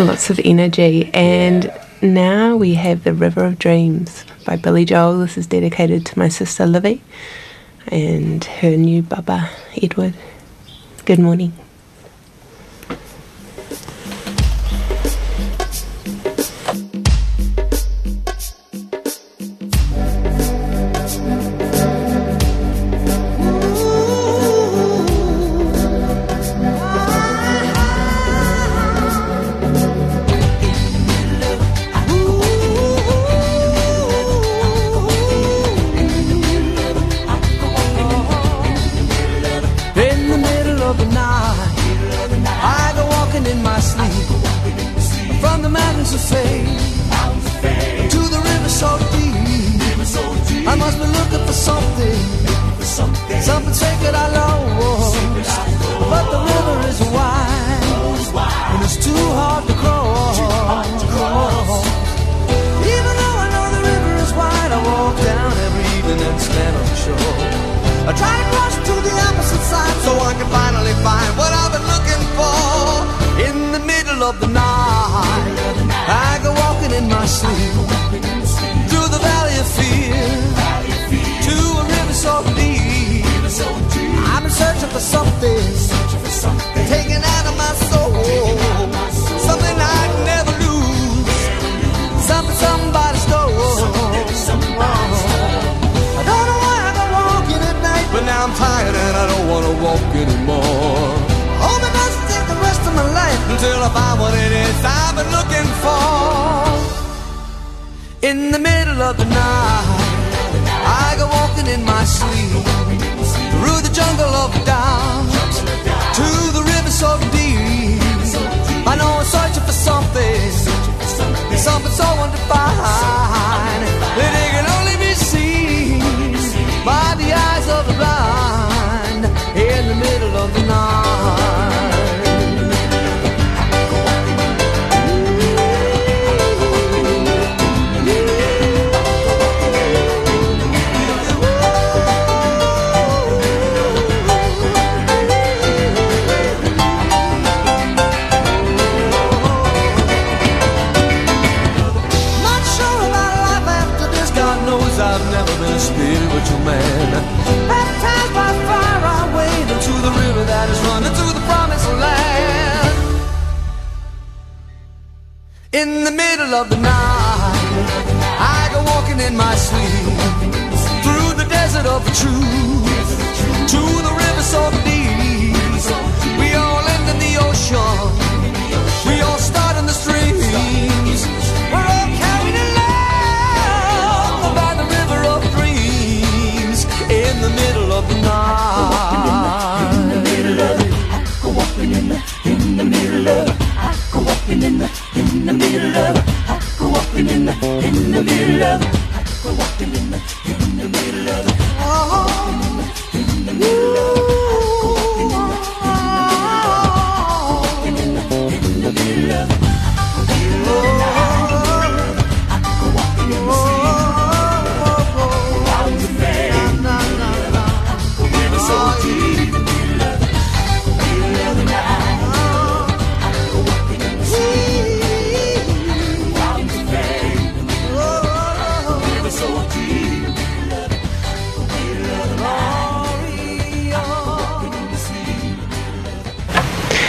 [0.00, 1.08] Lots of energy.
[1.14, 1.84] And yeah.
[2.02, 5.20] now we have The River of Dreams by Billy Joel.
[5.20, 7.00] This is dedicated to my sister Livy
[7.86, 9.48] and her new baba,
[9.80, 10.14] Edward.
[11.04, 11.52] Good morning.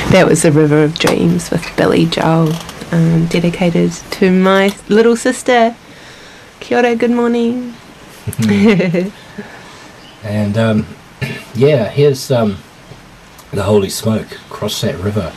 [0.10, 2.52] That was The River of Dreams with Billy Joel,
[2.92, 5.76] um, dedicated to my little sister.
[6.60, 7.76] Kia ora, good morning.
[8.26, 9.10] Mm-hmm.
[10.26, 10.88] and um,
[11.54, 12.58] yeah, here's um,
[13.52, 15.32] The Holy Smoke, Cross That River.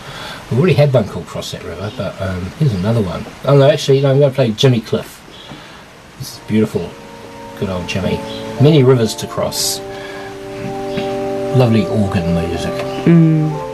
[0.51, 3.27] We already had one called Cross That River, but um, here's another one.
[3.45, 5.21] Oh no, actually, no, I'm going to play Jimmy Cliff.
[6.19, 6.91] This is beautiful.
[7.59, 8.17] Good old Jimmy.
[8.63, 9.81] Many rivers to cross.
[11.59, 12.73] Lovely organ music.
[13.05, 13.72] Mm.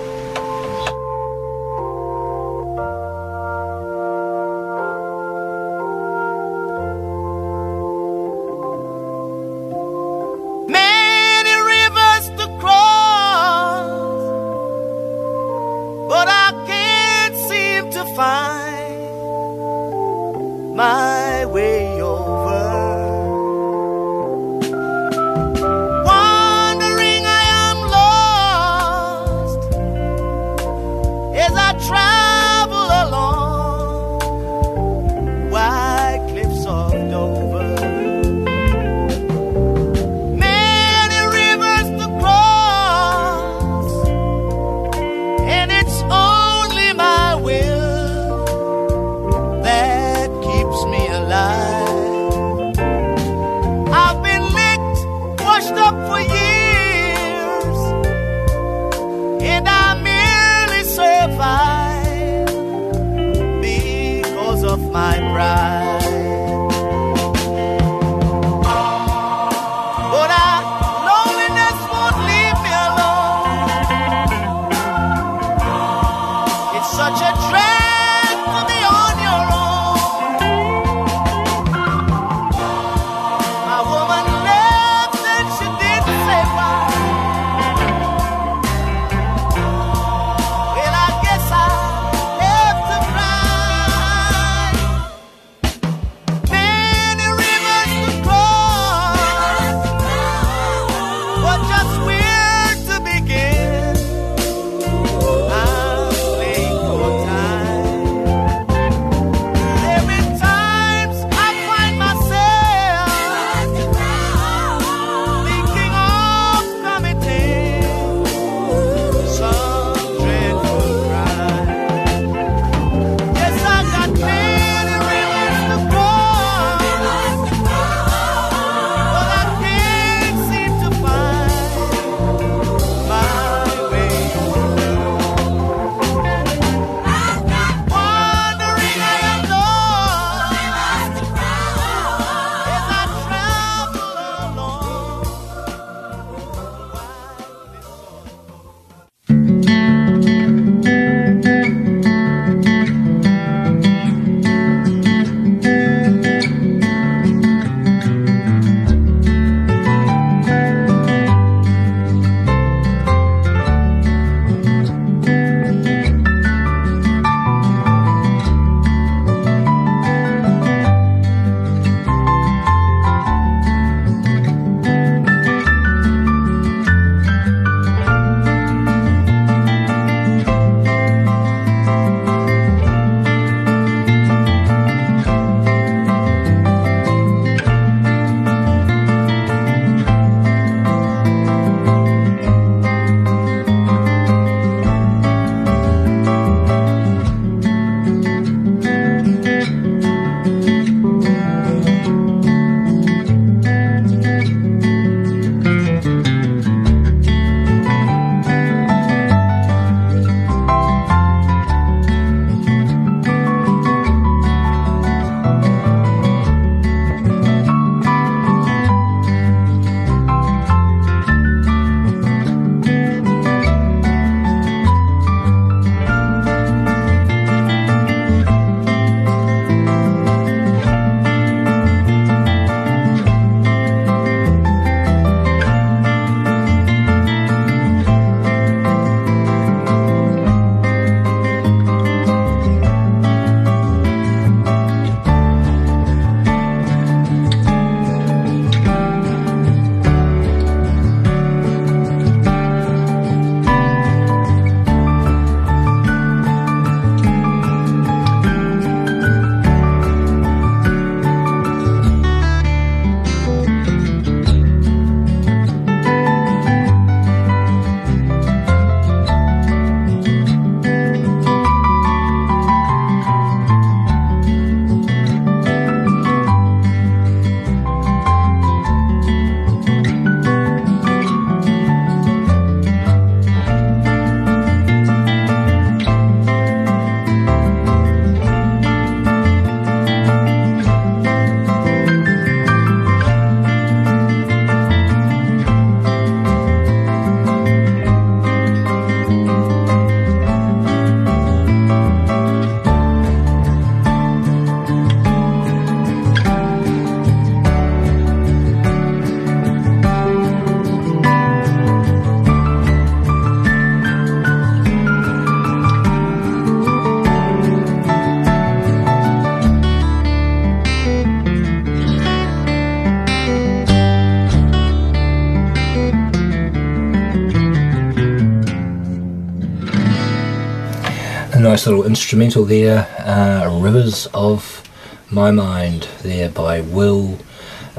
[331.78, 334.82] Nice little instrumental there, uh, Rivers of
[335.30, 337.38] My Mind, there by Will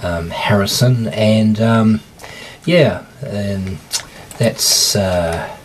[0.04, 1.08] um, Harrison.
[1.08, 2.02] And um,
[2.66, 3.78] yeah, and
[4.38, 5.56] that's uh,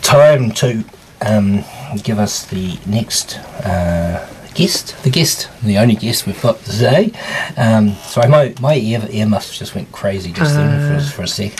[0.00, 0.84] time to
[1.20, 1.64] um,
[2.02, 7.12] give us the next uh, guest, the guest, the only guest we've got today.
[7.58, 11.28] Um, sorry, my, my ear, ear muffs just went crazy just then for, for a
[11.28, 11.52] sec.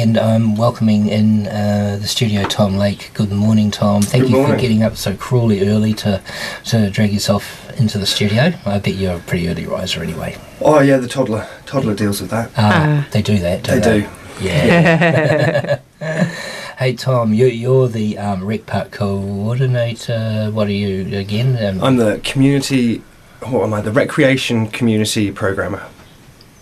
[0.00, 3.10] And I'm welcoming in uh, the studio Tom Lake.
[3.12, 4.00] Good morning, Tom.
[4.00, 4.56] Thank Good you morning.
[4.56, 6.22] for getting up so cruelly early to
[6.66, 8.54] to drag yourself into the studio.
[8.64, 10.38] I bet you're a pretty early riser anyway.
[10.62, 12.50] Oh yeah, the toddler toddler deals with that.
[12.56, 14.00] Uh, they do that, They don't they?
[14.00, 14.08] do.
[14.46, 15.80] Yeah.
[16.78, 20.48] hey Tom, you, you're the um, rec park coordinator.
[20.50, 21.62] What are you again?
[21.62, 23.02] Um, I'm the community.
[23.42, 23.82] What am I?
[23.82, 25.86] The recreation community programmer.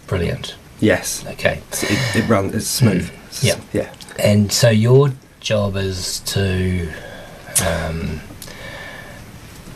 [0.09, 0.57] brilliant.
[0.81, 1.25] Yes.
[1.27, 1.61] Okay.
[1.73, 2.53] It, it runs.
[2.55, 3.13] It's smooth.
[3.43, 3.57] It's- Yeah.
[3.83, 3.91] Yeah.
[4.19, 6.89] And so your job is to
[7.67, 8.21] um,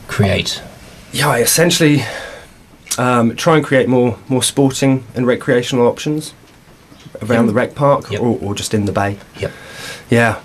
[0.09, 0.63] create.
[1.13, 1.29] Yeah.
[1.29, 2.03] I essentially
[2.99, 6.35] um, try and create more more sporting and recreational options
[7.23, 8.21] around the rec park Yep.
[8.21, 9.19] or, or just in the bay.
[9.39, 9.53] Yep.
[10.11, 10.41] Yeah.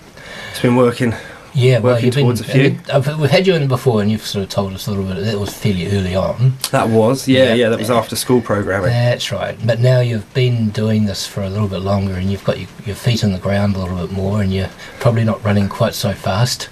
[0.51, 1.13] It's been working.
[1.58, 2.80] Yeah, well, Working you've been, towards a few.
[3.18, 5.24] We've had you in before, and you've sort of told us a little bit.
[5.26, 6.53] That was fairly early on.
[6.70, 7.28] That was.
[7.28, 7.45] Yeah.
[7.45, 7.53] Yeah.
[7.55, 7.70] Yeah.
[7.70, 8.91] that was after school programming.
[8.91, 9.58] That's right.
[9.66, 12.70] But now you've been doing this for a little bit longer, and you've got your,
[12.86, 15.95] your feet on the ground a little bit more, and you're probably not running quite
[15.95, 16.70] so fast.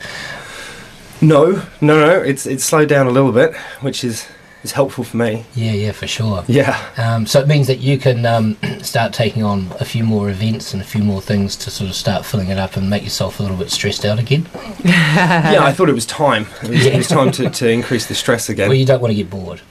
[1.20, 1.64] No.
[1.82, 2.00] No.
[2.00, 2.22] No.
[2.22, 4.28] It's it's slowed down a little bit, which is
[4.66, 5.46] is helpful for me.
[5.56, 6.44] Yeah, yeah, for sure.
[6.48, 6.78] Yeah.
[6.98, 10.74] Um, so it means that you can um, start taking on a few more events
[10.74, 13.40] and a few more things to sort of start filling it up and make yourself
[13.40, 14.48] a little bit stressed out again.
[14.84, 16.48] yeah, I thought it was time.
[16.64, 18.68] It was, it was time to, to increase the stress again.
[18.68, 19.62] Well, you don't want to get bored.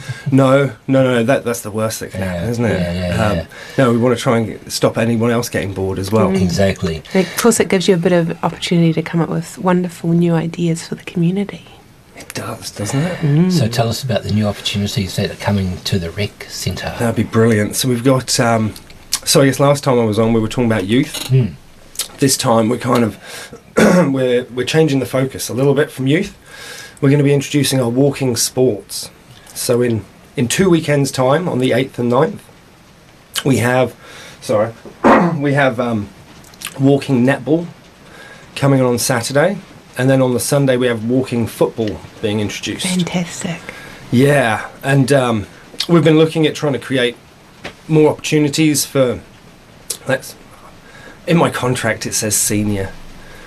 [0.32, 2.80] no, no, no, that that's the worst that can happen, isn't it?
[2.80, 3.46] yeah, yeah, um, yeah.
[3.76, 6.34] No, we want to try and stop anyone else getting bored as well.
[6.34, 7.02] Exactly.
[7.12, 10.10] And of course, it gives you a bit of opportunity to come up with wonderful
[10.10, 11.66] new ideas for the community.
[12.22, 13.50] It does, doesn't it?
[13.50, 16.94] So tell us about the new opportunities that are coming to the rec centre.
[16.98, 17.74] That'd be brilliant.
[17.76, 18.38] So we've got.
[18.38, 18.74] Um,
[19.24, 21.28] so I guess last time I was on, we were talking about youth.
[21.28, 21.54] Hmm.
[22.18, 23.60] This time we're kind of
[24.12, 26.38] we're we're changing the focus a little bit from youth.
[27.00, 29.10] We're going to be introducing our walking sports.
[29.54, 30.04] So in
[30.36, 32.38] in two weekends' time, on the eighth and 9th,
[33.44, 33.96] we have
[34.40, 34.72] sorry,
[35.36, 36.08] we have um,
[36.80, 37.66] walking netball
[38.54, 39.58] coming on on Saturday,
[39.98, 42.86] and then on the Sunday we have walking football being introduced.
[42.86, 43.60] Fantastic.
[44.10, 45.46] Yeah, and um,
[45.88, 47.16] we've been looking at trying to create
[47.88, 49.20] more opportunities for.
[50.08, 50.36] Let's.
[51.26, 52.92] In my contract, it says senior,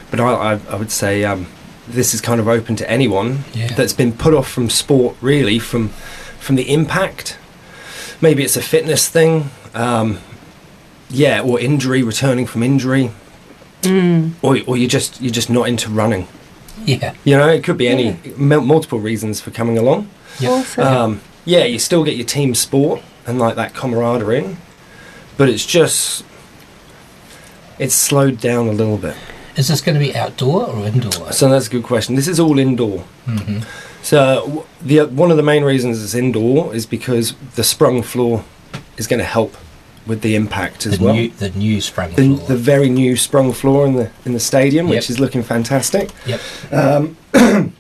[0.09, 1.47] but I, I, I would say um,
[1.87, 3.67] this is kind of open to anyone Yeah.
[3.75, 5.89] that's been put off from sport, really, from
[6.39, 7.37] from the impact.
[8.21, 10.19] Maybe it's a fitness thing, um,
[11.09, 13.11] yeah, or injury, returning from injury,
[14.41, 16.27] or or you're just you're just not into running.
[16.85, 17.13] Yeah.
[17.23, 20.09] You know, it could be any mul- multiple reasons for coming along.
[20.39, 20.51] Yep.
[20.51, 20.83] Awesome.
[20.83, 24.57] Um, yeah, you still get your team sport and like that camaraderie,
[25.37, 26.25] but it's just
[27.79, 29.15] it's slowed down a little bit.
[29.55, 31.31] Is this going to be outdoor or indoor?
[31.31, 32.15] So that's a good question.
[32.15, 32.99] This is all indoor.
[33.25, 33.59] hmm
[34.01, 38.43] So the one of the main reasons it's indoor is because the sprung floor
[38.97, 39.55] is going to help
[40.05, 41.15] with the impact as The well.
[41.15, 42.47] new, the new sprung the, floor.
[42.47, 46.11] the very new sprung floor in the in the stadium, which is looking fantastic.
[46.25, 46.41] Yep.
[46.71, 47.17] Um,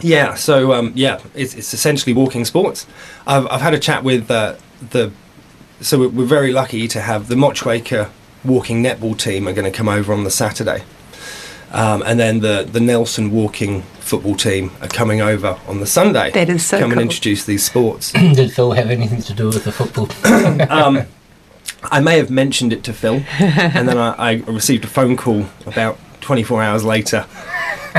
[0.00, 2.86] yeah, so um, yeah, it's, it's essentially walking sports.
[3.26, 4.56] I've, I've had a chat with uh,
[4.90, 5.12] the,
[5.80, 8.10] so we're, we're very lucky to have the Motueka
[8.44, 10.82] walking netball team are going to come over on the Saturday,
[11.72, 16.30] um, and then the the Nelson walking football team are coming over on the Sunday.
[16.32, 18.12] That is so come and introduce these sports.
[18.12, 20.08] Did Phil have anything to do with the football?
[20.72, 21.06] um,
[21.82, 25.46] I may have mentioned it to Phil, and then I, I received a phone call
[25.66, 27.22] about 24 hours later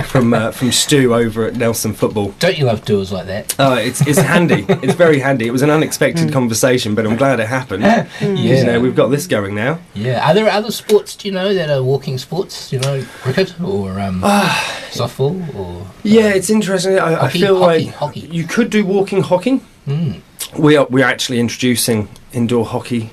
[0.05, 2.31] from uh, from Stu over at Nelson Football.
[2.39, 3.55] Don't you love doers like that?
[3.59, 4.65] Oh, it's it's handy.
[4.69, 5.47] It's very handy.
[5.47, 7.83] It was an unexpected conversation, but I'm glad it happened.
[7.83, 9.79] yeah, You know, we've got this going now.
[9.93, 10.29] Yeah.
[10.29, 12.71] Are there other sports, do you know, that are walking sports?
[12.71, 15.87] You know, cricket or um, softball or.
[16.03, 16.99] Yeah, it's interesting.
[16.99, 18.19] I, I feel hockey, like hockey.
[18.21, 19.61] you could do walking hockey.
[19.87, 20.21] Mm.
[20.57, 23.09] We are we're actually introducing indoor hockey,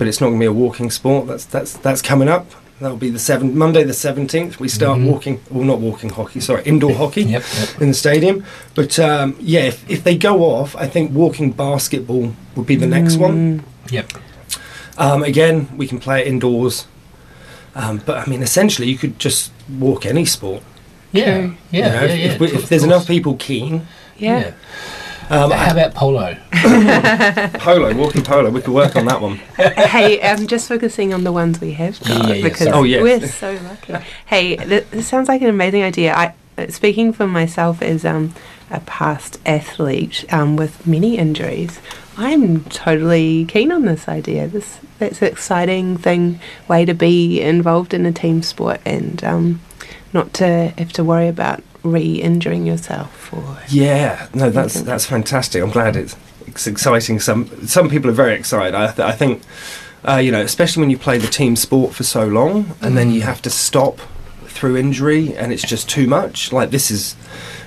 [0.00, 1.26] but it's not going to be a walking sport.
[1.26, 2.46] That's that's that's coming up.
[2.80, 4.58] That'll be the seventh Monday, the seventeenth.
[4.58, 5.10] We start Mhm.
[5.10, 5.40] walking.
[5.50, 6.40] Well, not walking hockey.
[6.40, 7.44] Sorry, indoor hockey Yep.
[7.58, 7.82] yep.
[7.82, 8.42] in the stadium.
[8.74, 12.86] But um, yeah, if, if they go off, I think walking basketball would be the
[12.86, 13.62] next one.
[13.90, 14.10] Yep.
[14.96, 16.86] Um, again, we can play it indoors.
[17.74, 20.62] Um, but I mean, essentially, you could just walk any sport.
[21.12, 21.26] Yeah.
[21.26, 21.36] Yeah.
[21.40, 21.56] True.
[21.72, 21.76] Yeah.
[21.78, 22.92] you know, yeah, if, if, we- if there's course.
[22.94, 23.86] enough people keen,
[24.16, 24.52] Yeah.
[25.30, 26.36] Um, How about polo?
[27.58, 29.36] polo, walking polo, we could work on that one.
[29.56, 32.66] hey, I'm just focusing on the ones we have got yeah, yeah, because.
[32.68, 33.02] Oh, yes.
[33.02, 34.04] we're so lucky.
[34.26, 36.14] hey, th- this sounds like an amazing idea.
[36.14, 38.34] I, uh, speaking for myself as um,
[38.70, 41.80] a past athlete um, with many injuries,
[42.16, 44.46] I'm totally keen on this idea.
[44.48, 49.60] This that's an exciting thing, way to be involved in a team sport and um,
[50.12, 55.62] not to have to worry about re-injuring yourself or Yeah, no, that's that's fantastic.
[55.62, 56.16] I'm glad it's
[56.46, 57.20] it's exciting.
[57.20, 58.74] Some some people are very excited.
[58.74, 59.42] I, th- I think
[60.02, 63.10] Uh, you know, especially when you play the team sport for so long, and then
[63.10, 63.98] you have to stop
[64.46, 66.52] through injury, and it's just too much.
[66.52, 67.14] Like this is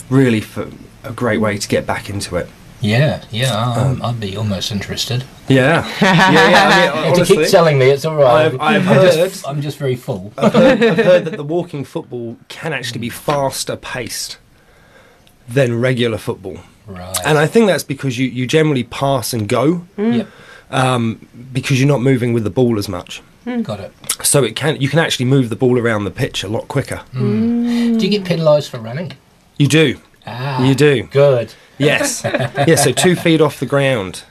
[0.09, 0.68] really for
[1.03, 2.47] a great way to get back into it.
[2.84, 5.23] Yeah, yeah, um, I'd be almost interested.
[5.47, 6.91] Yeah, yeah, yeah.
[6.93, 8.45] I mean, If you keep honestly, telling me it's all right.
[8.47, 10.34] I've- I've I'm heard- just, I'm just very full.
[10.38, 14.38] I've heard, I've heard that the walking football can actually be faster paced
[15.47, 16.57] than regular football.
[16.86, 17.17] Right.
[17.25, 20.27] And I think that's because you, you generally pass and go Yep,
[20.69, 23.21] um, because you're not moving with the ball as much.
[23.63, 23.93] got it.
[24.23, 27.01] So it can you can actually move the ball around the pitch a lot quicker.
[27.13, 29.13] Do you get penalised for running?
[29.57, 29.99] You do.
[30.25, 31.03] Ah, You do.
[31.11, 31.53] Good.
[31.84, 32.21] Yes.
[32.67, 34.23] yeah, so two feet off the ground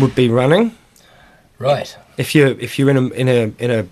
[0.00, 0.74] would be running.
[1.58, 1.96] Right.
[2.16, 3.86] If you're if you're in a in a in a,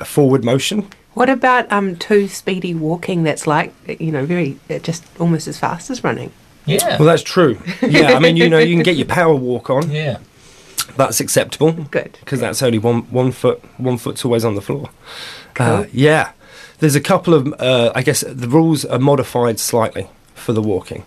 [0.00, 3.24] a forward motion, What about um too speedy walking?
[3.24, 6.30] That's like you know very uh, just almost as fast as running.
[6.66, 6.98] Yeah.
[6.98, 7.58] well that's true.
[7.82, 9.90] Yeah, I mean you know you can get your power walk on.
[9.90, 10.18] yeah.
[10.96, 11.72] That's acceptable.
[11.72, 12.16] Good.
[12.20, 14.88] because that's only one one foot one foot's always on the floor.
[15.58, 16.32] Uh, yeah,
[16.78, 21.04] there's a couple of uh, I guess the rules are modified slightly for the walking.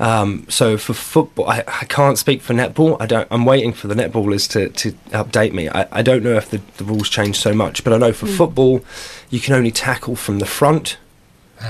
[0.00, 2.96] Um, so for football, I, I can't speak for netball.
[3.00, 3.26] I don't.
[3.30, 5.68] I'm waiting for the netballers to, to update me.
[5.68, 8.26] I, I don't know if the, the rules change so much, but I know for
[8.26, 8.84] football,
[9.30, 10.98] you can only tackle from the front.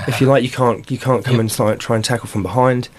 [0.07, 1.41] If you like, you can't you can't come Yep.
[1.41, 2.91] and try, try and tackle from behind.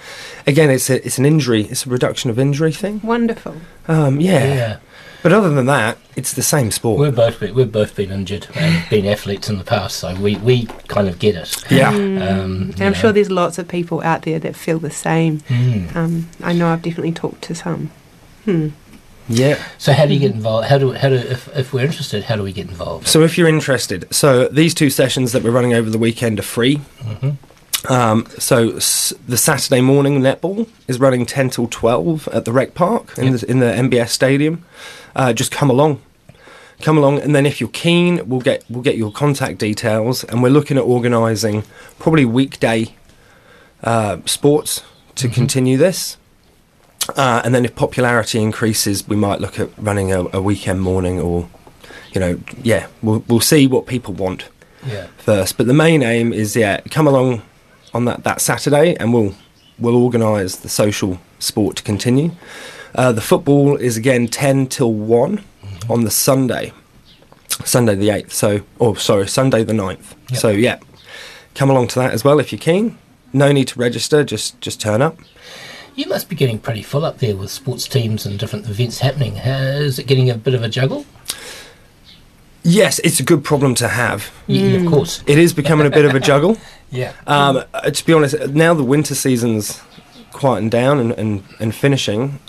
[0.48, 1.66] Again, it's a, it's an injury.
[1.66, 3.00] It's a reduction of injury thing.
[3.04, 3.58] Wonderful.
[3.88, 4.44] Um, yeah.
[4.44, 4.78] Yeah.
[5.22, 7.00] But other than that, it's the same sport.
[7.00, 10.38] We've both been, we've both been injured and been athletes in the past, so we,
[10.38, 11.64] we kind of get it.
[11.70, 11.90] yeah.
[11.90, 15.40] Um, And I'm sure there's lots of people out there that feel the same.
[15.42, 15.96] Mm.
[15.96, 17.92] Um, I know I've definitely talked to some.
[18.46, 18.70] Hmm.
[19.28, 19.62] Yeah.
[19.78, 20.68] So how do you get involved?
[20.70, 23.08] How do how do if, if we're interested, how do we get involved?
[23.08, 26.44] So if you're interested, so these two sessions that we're running over the weekend are
[26.44, 26.82] free.
[27.04, 27.36] Mhm.
[27.90, 32.74] Um, so s- the Saturday morning netball is running 10 till 12 at the Rec
[32.74, 33.40] Park in, Yep.
[33.42, 34.66] the, in the MBS Stadium.
[35.16, 36.02] Uh, just come along.
[36.82, 40.42] Come along, and then if you're keen, we'll get we'll get your contact details, and
[40.42, 41.64] we're looking at organising
[42.00, 42.96] probably weekday
[43.84, 44.82] uh, sports
[45.16, 46.16] to continue this.
[47.18, 51.20] Uh, and then if popularity increases, we might look at running a, a weekend morning,
[51.20, 51.50] or
[52.14, 54.48] you know, yeah, we'll we'll see what people want
[54.88, 55.08] Yeah.
[55.18, 55.58] first.
[55.58, 57.42] But the main aim is yeah, come along
[57.94, 59.36] on that, that Saturday, and we'll
[59.80, 62.32] we'll organise the social sport to continue.
[62.96, 65.44] Uh, the football is again ten till one
[65.90, 66.74] on the Sunday,
[67.66, 68.34] Sunday the eighth.
[68.34, 70.16] So, or sorry, Sunday the 9th.
[70.30, 70.40] Yep.
[70.40, 70.80] So yeah,
[71.56, 72.98] come along to that as well if you're keen.
[73.34, 75.18] No need to register, just just turn up.
[75.96, 79.38] You must be getting pretty full up there with sports teams and different events happening.
[79.38, 81.06] Uh, is it getting a bit of a juggle?
[82.64, 84.32] Yes, it's a good problem to have.
[84.48, 85.24] Of course.
[85.28, 86.58] It is becoming a bit of a juggle.
[86.92, 87.14] Yeah.
[87.28, 89.80] Um, uh, to be honest, now the winter season's
[90.34, 92.40] quieting down and, and, and finishing,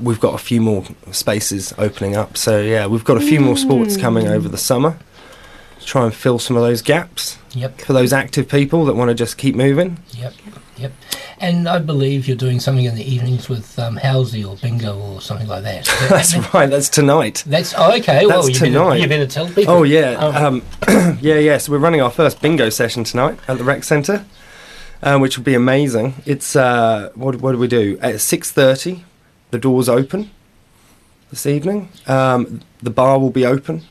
[0.00, 2.36] we've got a few more spaces opening up.
[2.36, 4.98] So, yeah, we've got a few more sports coming over the summer
[5.84, 7.82] try and fill some of those gaps Yep.
[7.82, 9.98] for those active people that want to just keep moving.
[10.12, 10.32] Yep.
[10.78, 10.92] Yep.
[11.38, 15.20] And I believe you're doing something in the evenings with um, Housey or Bingo or
[15.20, 15.86] something like that.
[15.88, 16.50] Is that That's happening?
[16.54, 17.44] right, that's tonight.
[17.46, 18.26] That's oh, okay.
[18.26, 18.96] well, That's you better, tonight.
[19.00, 19.72] you better tell people.
[19.74, 20.12] Oh, yeah.
[20.12, 21.58] Um, Um, yeah, yeah.
[21.58, 24.24] So, we're running our first bingo session tonight at the rec centre.
[25.02, 26.14] Um, which will be amazing.
[26.24, 29.04] It's uh, what, what do we do at six thirty?
[29.54, 30.32] The doors open
[31.30, 31.88] this evening.
[32.08, 33.82] Um, the bar will be open.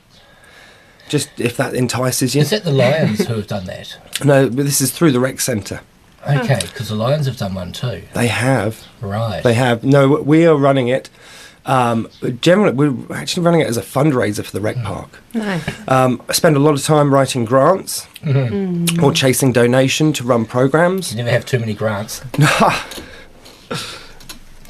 [1.08, 2.42] Just if that entices you.
[2.42, 3.98] is that the Lions who have done that?
[4.26, 5.80] No, but this is through the rec centre.
[6.30, 8.04] Okay, because the Lions have done one too.
[8.14, 8.86] They have.
[9.00, 9.42] Right.
[9.42, 9.86] They have.
[9.86, 11.10] No, we are running it.
[11.66, 12.10] Um,
[12.42, 15.22] generally, we're actually running it as a fundraiser for the rec park.
[15.34, 15.64] Nice.
[15.88, 19.02] Um, I spend a lot of time writing grants Mhm.
[19.02, 21.12] or chasing donation to run programs.
[21.12, 22.20] You never have too many grants.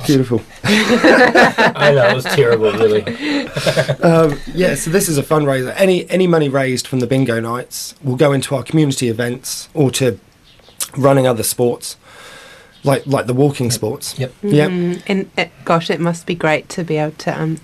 [0.06, 0.42] Beautiful.
[0.64, 3.04] I know it was terrible, really.
[4.04, 5.74] um, yeah, so this is a fundraiser.
[5.78, 9.92] Any any money raised from the bingo nights will go into our community events or
[9.92, 10.20] to
[10.98, 11.98] running other sports,
[12.84, 14.18] like like the walking sports.
[14.20, 14.34] Yep.
[14.44, 14.72] Yep.
[14.72, 17.58] Mm, and uh, gosh, it must be great to be able to um,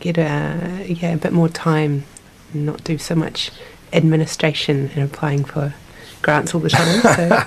[0.00, 2.04] get a yeah a bit more time,
[2.52, 3.50] and not do so much
[3.92, 5.74] administration and applying for
[6.22, 7.00] grants all the time.
[7.02, 7.42] So,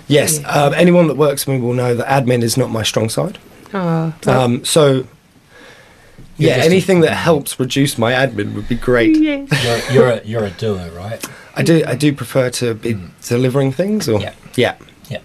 [0.08, 0.40] Yes.
[0.40, 0.48] Yeah.
[0.48, 3.38] Um, anyone that works with me will know that admin is not my strong side.
[3.74, 5.04] Oh, Um, so.
[6.38, 9.16] You're Yeah, just a- anything that helps reduce my admin would be great.
[9.16, 9.48] yes.
[9.90, 11.24] You're, you're a you're a doer, right?
[11.54, 11.82] I do.
[11.86, 14.06] I do prefer to be delivering things.
[14.06, 14.32] Or Yeah.
[14.54, 14.74] yeah,
[15.08, 15.20] Yeah.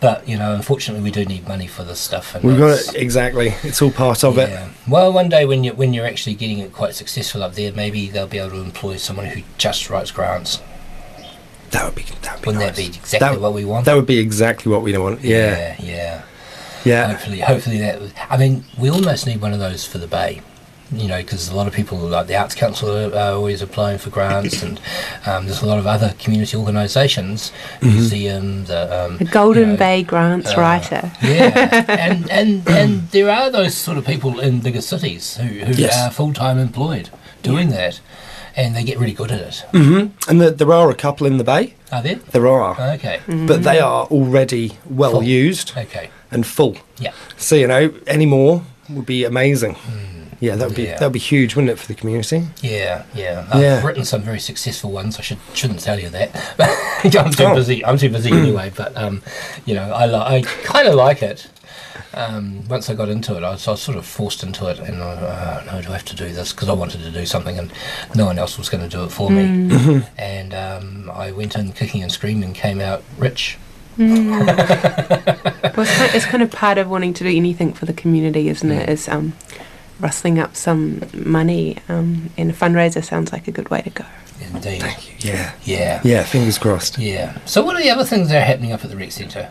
[0.00, 2.36] But you know, unfortunately, we do need money for this stuff.
[2.36, 3.54] And we've got it exactly.
[3.64, 4.56] It's all part of it.
[4.86, 8.08] Well, one day when you when you're actually getting it quite successful up there, maybe
[8.08, 10.60] they'll be able to employ someone who just writes grants.
[11.72, 12.04] That would be.
[12.22, 12.76] That would be Wouldn't nice.
[12.76, 13.84] that be exactly That- what we want?
[13.86, 15.22] That would be exactly what we want.
[15.24, 16.22] Yeah, yeah, yeah.
[16.86, 17.06] Yeah.
[17.12, 17.96] Hopefully, hopefully that.
[18.30, 20.40] I mean, we almost need one of those for the bay.
[20.92, 23.98] you know, because a lot of people, like the Arts Council, are, are always applying
[23.98, 24.80] for grants, and
[25.26, 27.50] um, there's a lot of other community organisations,
[27.82, 31.10] museums, uh, um, The Golden you know, Bay grants uh, writer.
[31.22, 35.72] yeah, and, and and there are those sort of people in bigger cities who, who
[35.72, 35.96] Yes.
[36.00, 37.10] are full time employed
[37.42, 38.00] doing that,
[38.56, 39.64] and they get really good at it.
[39.72, 41.74] hmm And the, there are a couple in the bay.
[41.92, 42.16] Are there?
[42.34, 43.20] There are, Okay.
[43.28, 45.22] but they are already well Full.
[45.24, 46.10] used Okay.
[46.30, 46.76] And full.
[46.98, 47.12] Yeah.
[47.36, 49.76] So you know, any more would be amazing.
[50.38, 50.98] Yeah, that would be Yeah.
[50.98, 52.46] that would be huge, wouldn't it, for the community?
[52.60, 53.46] Yeah, yeah.
[53.50, 53.82] I've Yeah.
[53.86, 55.18] written some very successful ones.
[55.18, 56.28] I should shouldn't tell you that.
[57.04, 57.54] I'm too Oh.
[57.54, 57.82] busy.
[57.84, 58.70] I'm too busy anyway.
[58.76, 59.22] But um,
[59.64, 61.46] you know, I li- I kind of like it.
[62.12, 64.78] Um, once I got into it, I was, I was sort of forced into it,
[64.78, 66.52] and I, uh, no, do I have to do this?
[66.52, 67.70] Because I wanted to do something, and
[68.14, 70.02] no one else was going to do it for me.
[70.16, 73.58] And um, I went in kicking and screaming, and came out rich.
[75.76, 78.48] Well, it's, kind, it's kind of part of wanting to do anything for the community,
[78.48, 78.88] isn't it?
[78.88, 79.34] Is um,
[80.00, 84.04] rustling up some money, um, and a fundraiser sounds like a good way to go.
[84.40, 84.82] Indeed.
[85.18, 85.52] Yeah.
[85.64, 86.00] Yeah.
[86.02, 86.96] Yeah, fingers crossed.
[86.98, 87.38] Yeah.
[87.44, 89.50] So, what are the other things that are happening up at the rec centre?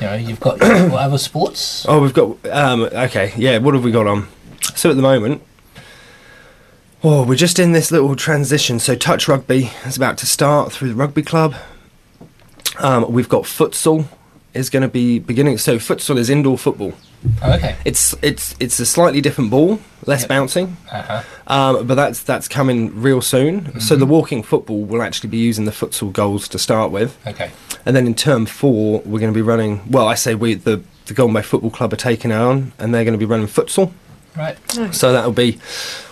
[0.00, 1.86] You know, you've got what other sports.
[1.88, 2.36] Oh, we've got.
[2.46, 3.58] Um, okay, yeah.
[3.58, 4.26] What have we got on?
[4.74, 5.42] So at the moment,
[7.04, 8.78] oh, we're just in this little transition.
[8.80, 11.54] So touch rugby is about to start through the rugby club.
[12.78, 14.04] Um, we've got futsal
[14.54, 15.58] is going to be beginning.
[15.58, 16.92] So futsal is indoor football.
[17.42, 17.76] Oh, okay.
[17.84, 20.28] It's it's it's a slightly different ball, less Yep.
[20.28, 20.76] bouncing.
[20.90, 21.22] Uh huh.
[21.46, 23.80] Um, but that's that's coming real soon.
[23.80, 27.16] So the walking football will actually be using the futsal goals to start with.
[27.26, 27.50] Okay.
[27.84, 29.80] And then in term four, we're going to be running.
[29.90, 32.94] Well, I say we the the Golden Bay Football Club are taking it on, and
[32.94, 33.92] they're going to be running futsal.
[34.36, 34.56] Right.
[34.94, 35.58] So that'll be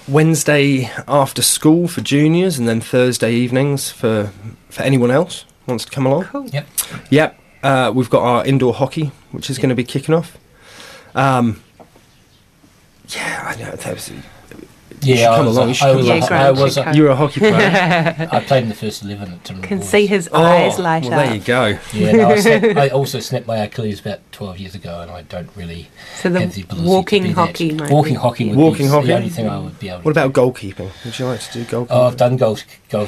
[0.09, 4.33] Wednesday after school for juniors, and then Thursday evenings for
[4.71, 6.25] for anyone else who wants to come along.
[6.25, 6.49] Cool.
[6.49, 6.67] Yep.
[7.11, 7.41] Yep.
[7.63, 10.37] Uh, we've got our indoor hockey, which is going to be kicking off.
[11.15, 11.63] Um,
[13.09, 13.71] yeah, I know.
[13.73, 14.13] That was,
[15.11, 16.17] Yeah, should come along, you a- should I come was, along.
[16.17, 16.95] a- Yeah, I Grant was, should a- come.
[16.95, 18.29] you're a hockey player.
[18.33, 19.89] I played in the first eleven at Timber Can Boys.
[19.89, 21.27] see his eyes light Oh, well, up.
[21.27, 21.79] there you go.
[21.93, 25.23] Yeah, no, I, snapped, I also snapped my Achilles about twelve years ago, and I
[25.23, 27.91] don't really So the have the ability walking to do hockey That.
[27.91, 28.49] Walking be- hockey.
[28.49, 29.07] Would Walking be hockey?
[29.09, 29.99] The only thing I would be able.
[30.01, 30.91] To What to about goalkeeping?
[31.05, 31.87] Would you like to do goalkeeping?
[31.91, 32.59] Oh, I've done goal,
[32.91, 33.07] goal,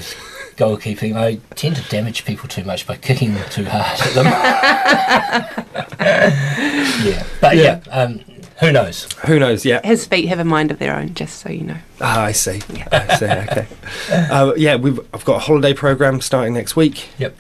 [0.57, 1.16] goalkeeping.
[1.16, 4.26] I tend to damage people too much by kicking them too hard at them.
[5.99, 8.20] yeah, but yeah, um,
[8.61, 9.04] who knows?
[9.26, 9.64] Who knows?
[9.64, 9.80] Yeah.
[9.86, 11.76] His feet have a mind of their own, just so you know.
[12.00, 12.61] Ah, I see.
[12.72, 12.88] Yeah.
[12.92, 13.26] I see.
[13.26, 13.66] Okay.
[14.11, 17.09] Uh, yeah, we've I've got a holiday program starting next week.
[17.18, 17.36] Yep.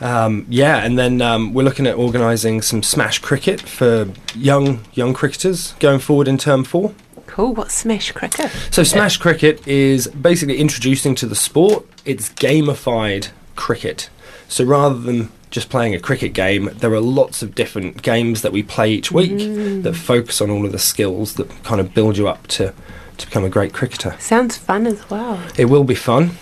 [0.00, 5.14] Um, yeah, and then um, we're looking at organising some smash cricket for young young
[5.14, 6.94] cricketers going forward in term four.
[7.26, 7.54] Cool.
[7.54, 8.50] What's smash cricket?
[8.70, 11.86] So smash cricket is basically introducing to the sport.
[12.04, 14.08] It's gamified cricket.
[14.48, 18.50] So rather than just playing a cricket game, there are lots of different games that
[18.50, 19.38] we play each week
[19.84, 22.74] that focus on all of the skills that kind of build you up to
[23.18, 24.16] to become a great cricketer.
[24.18, 25.40] Sounds fun as well.
[25.56, 26.32] It will be fun.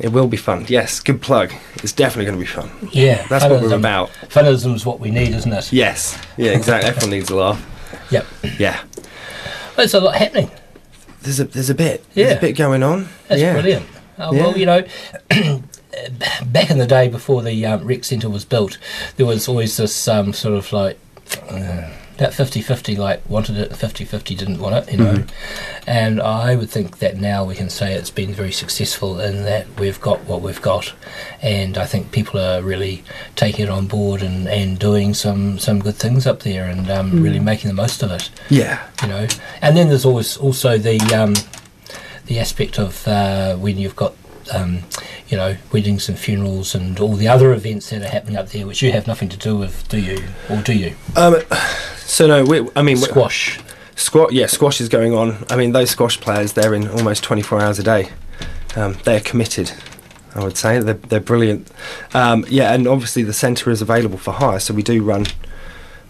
[0.00, 0.66] It will be fun.
[0.68, 1.52] Yes, good plug.
[1.76, 2.90] It's definitely going to be fun.
[2.92, 4.10] Yeah, That's what we're about.
[4.28, 5.72] Funism's what we need, isn't it?
[5.72, 6.20] Yes.
[6.36, 6.90] Yeah, exactly.
[6.90, 8.08] Everyone needs a laugh.
[8.10, 8.26] Yep.
[8.58, 8.82] Yeah.
[9.76, 10.50] There's a lot happening.
[11.22, 12.04] There's a there's a bit.
[12.14, 13.08] There's a bit going on.
[13.28, 13.52] That's yeah.
[13.52, 13.86] brilliant.
[14.18, 14.40] Uh, Yeah.
[14.40, 14.84] Well, you know,
[16.46, 18.78] back in the day before the um, rec centre was built,
[19.16, 20.98] there was always this um, sort of like
[21.50, 25.12] uh, that 50-50, like wanted it, 50-50 didn't want it, you know.
[25.12, 25.90] Mm-hmm.
[25.90, 29.66] And I would think that now we can say it's been very successful in that
[29.78, 30.94] we've got what we've got,
[31.42, 35.80] and I think people are really taking it on board and, and doing some, some
[35.80, 38.82] good things up there and um, really making the most of it Yeah.
[39.02, 39.26] you know.
[39.60, 41.34] And then there's always also the um,
[42.26, 44.14] the aspect of uh, when you've got
[44.52, 44.82] um,
[45.28, 48.66] you know weddings and funerals and all the other events that are happening up there,
[48.66, 50.22] which you have nothing to do with, do you?
[50.50, 50.94] Or do you?
[51.16, 51.36] Um.
[51.98, 53.58] So no, we, I mean Squash.
[53.96, 55.44] Squash, yeah, squash is going on.
[55.48, 58.10] I mean, those squash players, they're in almost 24 hours a day.
[58.76, 59.72] Um, they're committed,
[60.34, 60.78] I would say.
[60.80, 61.70] They're, they're brilliant.
[62.12, 65.26] Um, yeah, and obviously the centre is available for hire, so we do run.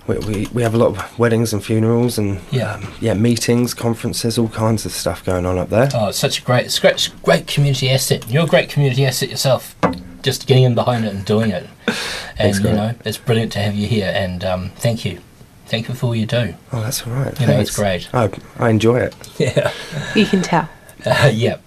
[0.07, 2.75] We, we, we have a lot of weddings and funerals and Yeah.
[2.75, 5.89] um, yeah meetings, conferences, all kinds of stuff going on up there.
[5.95, 8.31] Oh, it's such a great, it's great, great community asset.
[8.31, 9.75] You're a great community asset yourself.
[10.23, 11.97] Just getting in behind it and doing it, and
[12.37, 12.77] Thanks, you Grant.
[12.77, 14.13] know it's brilliant to have you here.
[14.15, 15.21] And um, thank you,
[15.67, 16.55] thank you for all you do.
[16.73, 17.39] Oh, that's all right.
[17.41, 18.13] You know, it's great.
[18.13, 19.15] I, I enjoy it.
[19.39, 19.73] Yeah.
[20.17, 20.69] You can tell.
[21.05, 21.59] Uh, yeah.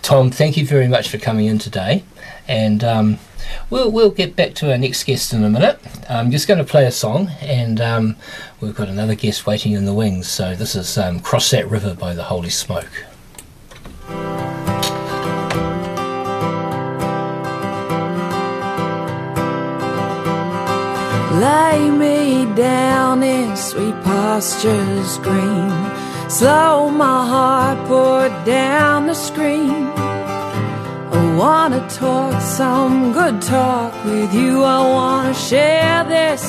[0.00, 2.04] Tom, thank you very much for coming in today.
[2.46, 3.18] And um,
[3.70, 5.80] we'll, we'll get back to our next guest in a minute.
[6.08, 8.16] I'm just going to play a song, and um,
[8.60, 10.28] we've got another guest waiting in the wings.
[10.28, 13.04] So this is um, Cross That River by the Holy Smoke.
[21.40, 26.30] Lay me down in sweet pastures green.
[26.30, 29.86] Slow my heart poured down the screen.
[29.96, 34.62] I wanna talk some good talk with you.
[34.64, 36.42] I wanna share this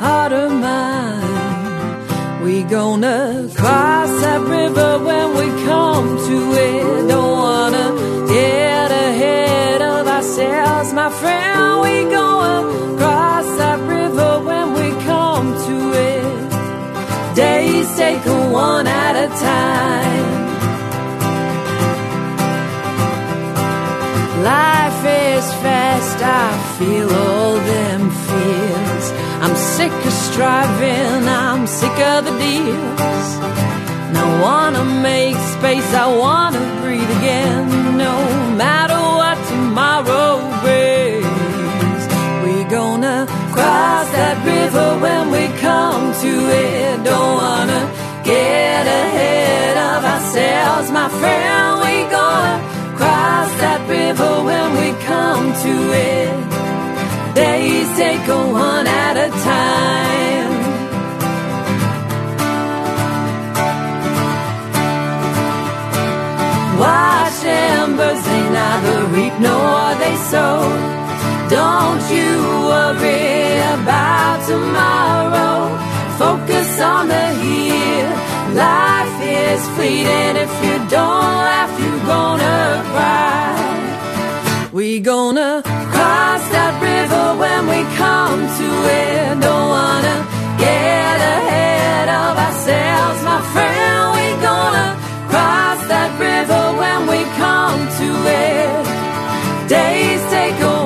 [0.00, 2.42] heart of mine.
[2.44, 7.08] We gonna cross that river when we come to it.
[7.08, 7.86] Don't wanna
[8.26, 11.80] get ahead of ourselves, my friend.
[11.86, 15.76] We gonna cross that river when we come to
[16.10, 16.24] it.
[17.36, 18.24] Days take
[18.66, 20.38] one at a time.
[24.42, 26.48] Life is fast, I
[26.78, 29.06] feel all them fears.
[29.42, 33.28] I'm sick of striving, I'm sick of the deals.
[34.22, 37.96] I wanna make space, I wanna breathe again.
[37.96, 38.14] No
[38.56, 40.32] matter what tomorrow
[40.64, 42.02] brings,
[42.42, 46.32] we gonna cross that river when we come to
[46.66, 47.04] it.
[47.04, 47.82] Don't wanna
[48.24, 51.77] get ahead of ourselves, my friend.
[53.58, 57.34] That river when we come to it.
[57.34, 60.52] Days take a one at a time.
[66.78, 70.62] Watch embers, they neither reap nor they sow.
[71.50, 72.30] Don't you
[72.70, 75.58] worry about tomorrow.
[76.16, 78.27] Focus on the here.
[78.54, 80.36] Life is fleeting.
[80.36, 84.70] If you don't laugh, you're gonna cry.
[84.72, 88.68] We gonna cross that river when we come to
[89.04, 89.40] it.
[89.40, 90.16] Don't wanna
[90.58, 94.02] get ahead of ourselves, my friend.
[94.18, 94.88] We gonna
[95.28, 98.08] cross that river when we come to
[98.46, 99.68] it.
[99.68, 100.77] Days take a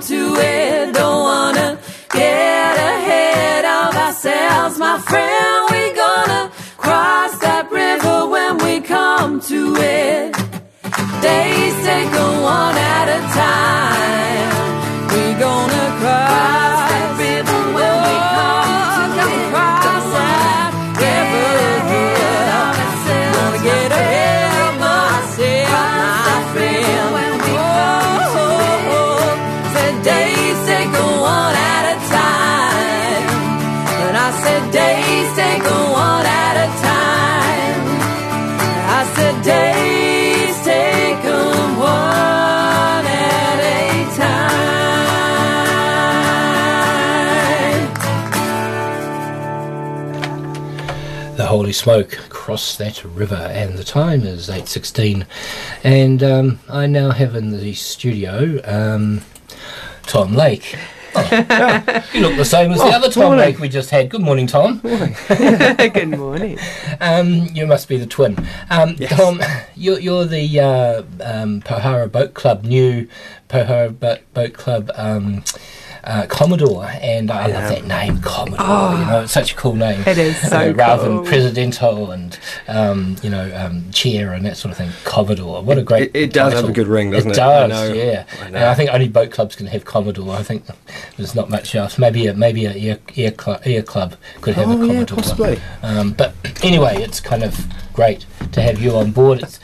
[0.00, 0.94] to it.
[0.94, 1.78] Don't wanna
[2.12, 5.68] get ahead of ourselves, my friend.
[5.70, 10.32] We gonna cross that river when we come to it.
[11.20, 14.50] Days take a one at a time.
[15.12, 16.77] We gonna cross
[51.48, 55.26] Holy Smoke cross that river, and the time is eight sixteen,
[55.82, 59.22] and um, I now have in the studio um,
[60.04, 60.76] Tom Lake.
[61.20, 63.38] Oh, you look the same as the Oh, other Tom morning.
[63.40, 64.08] Lake we just had.
[64.10, 64.78] Good morning, Tom.
[65.28, 66.58] Good morning.
[67.00, 68.36] Um, you must be the twin.
[68.70, 69.40] Um, Tom,
[69.74, 73.08] you're, you're the uh, um, Pohara Boat Club, new
[73.48, 75.42] Pohara Boat, Boat Club um,
[76.04, 78.98] uh, Commodore, and I love that name, Commodore.
[78.98, 80.00] You know, it's such a cool name.
[80.06, 81.16] It is You so know, rather cool.
[81.22, 82.38] than Presidential and
[82.68, 84.90] um, you know um, chair and that sort of thing.
[85.04, 85.62] Commodore.
[85.62, 86.10] What a great.
[86.14, 87.34] It- it does have a good ring, doesn't it?
[87.34, 87.72] does.
[87.72, 87.92] I.
[87.94, 88.24] Yeah.
[88.40, 88.56] I And.
[88.58, 90.34] I think only boat clubs can have Commodore.
[90.36, 90.64] I think
[91.16, 91.98] there's not much else.
[91.98, 95.16] Maybe a maybe a air, air, club, air club could have a Oh, yeah, Commodore.
[95.16, 95.60] possibly.
[95.82, 99.42] Um, but anyway, it's kind of great to have you on board.
[99.42, 99.60] It's,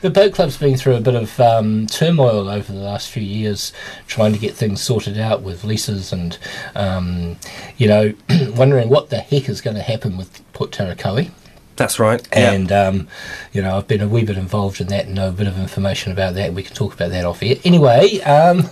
[0.00, 3.72] the boat club's been through a bit of um, turmoil over the last few years,
[4.06, 6.38] trying to get things sorted out with leases and,
[6.74, 7.36] um,
[7.76, 8.14] you know,
[8.54, 11.30] wondering what the heck is going to happen with Port Tarakohe.
[11.76, 12.26] That's right.
[12.32, 13.08] And um,
[13.52, 15.58] you know, I've been a wee bit involved in that and know a bit of
[15.58, 16.54] information about that.
[16.54, 17.56] We can talk about that off air.
[17.64, 18.64] Anyway, um,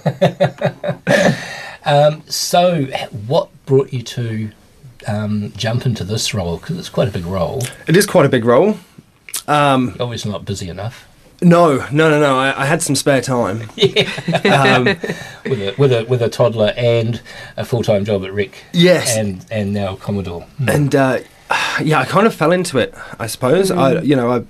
[1.84, 2.86] um, so
[3.26, 4.50] what brought you to
[5.06, 6.58] um, jump into this role?
[6.58, 7.62] Because it's quite a big role.
[7.86, 8.76] It is quite a big role.
[9.46, 11.06] Um, Obviously, not busy enough
[11.44, 12.38] no, no, no, no.
[12.38, 13.68] I, I had some spare time.
[14.44, 17.20] Um, with a with a with a toddler and
[17.56, 18.64] a full time job at Rick.
[18.72, 19.16] Yes.
[19.16, 20.46] and and now Commodore.
[20.68, 21.18] and uh,
[21.82, 22.94] yeah, I kind of fell into it.
[23.18, 24.44] I suppose I, you know, I.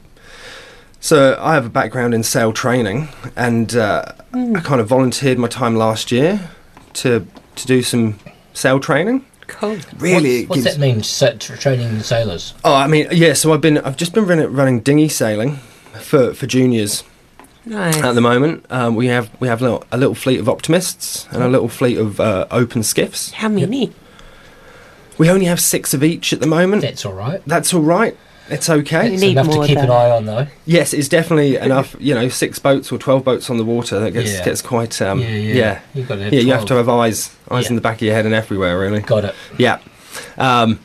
[1.01, 5.49] So I have a background in sail training, and uh, I kind of volunteered my
[5.49, 6.51] time last year
[6.95, 7.27] to
[7.57, 8.19] to do some
[8.53, 9.25] sail training.
[9.47, 9.79] Cool.
[9.99, 11.39] Really, what's, what's gives- that mean?
[11.39, 12.55] Tra- training the sailors.
[12.65, 13.35] Oh, I mean, yeah.
[13.35, 15.57] So I've been, I've just been running, running dinghy sailing
[16.01, 17.05] for for juniors
[17.67, 17.97] Nice.
[18.03, 18.65] at the moment.
[18.71, 21.69] Um, we have we have a little, a little fleet of optimists and a little
[21.69, 23.33] fleet of uh, open skiffs.
[23.33, 23.93] How many?
[25.17, 26.83] We only have six of each at the moment.
[26.83, 27.41] That's all right.
[27.47, 28.17] That's all right.
[28.51, 29.07] It's okay.
[29.09, 30.47] You It's need enough to keep an eye on, though.
[30.67, 31.97] Yes, it's definitely enough.
[31.99, 34.45] You know, six boats or twelve boats on the water that gets Yeah.
[34.45, 35.01] gets quite.
[35.01, 35.55] Um, Yeah, yeah.
[35.55, 36.41] yeah, You've got to have yeah.
[36.41, 37.69] You have to have eyes, eyes Yeah.
[37.71, 39.01] in the back of your head and everywhere, really.
[39.01, 39.35] Got it.
[39.59, 39.79] Yeah.
[40.37, 40.79] Um,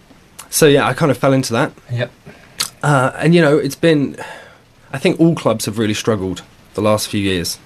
[0.50, 2.12] so yeah, I kind of fell into that, Yep.
[2.82, 4.16] uh, and you know, it's been.
[4.92, 6.42] I think all clubs have really struggled
[6.74, 7.60] the last few years.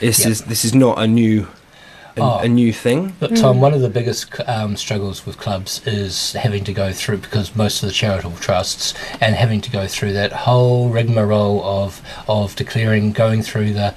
[0.00, 0.28] This Yeah.
[0.30, 1.46] is this is not a new,
[2.16, 2.38] a, Oh.
[2.38, 3.14] a new thing.
[3.18, 7.18] But Tom, one of the biggest um, struggles with clubs is having to go through
[7.18, 12.00] because most of the charitable trusts and having to go through that whole rigmarole of
[12.28, 13.94] of declaring, going through the.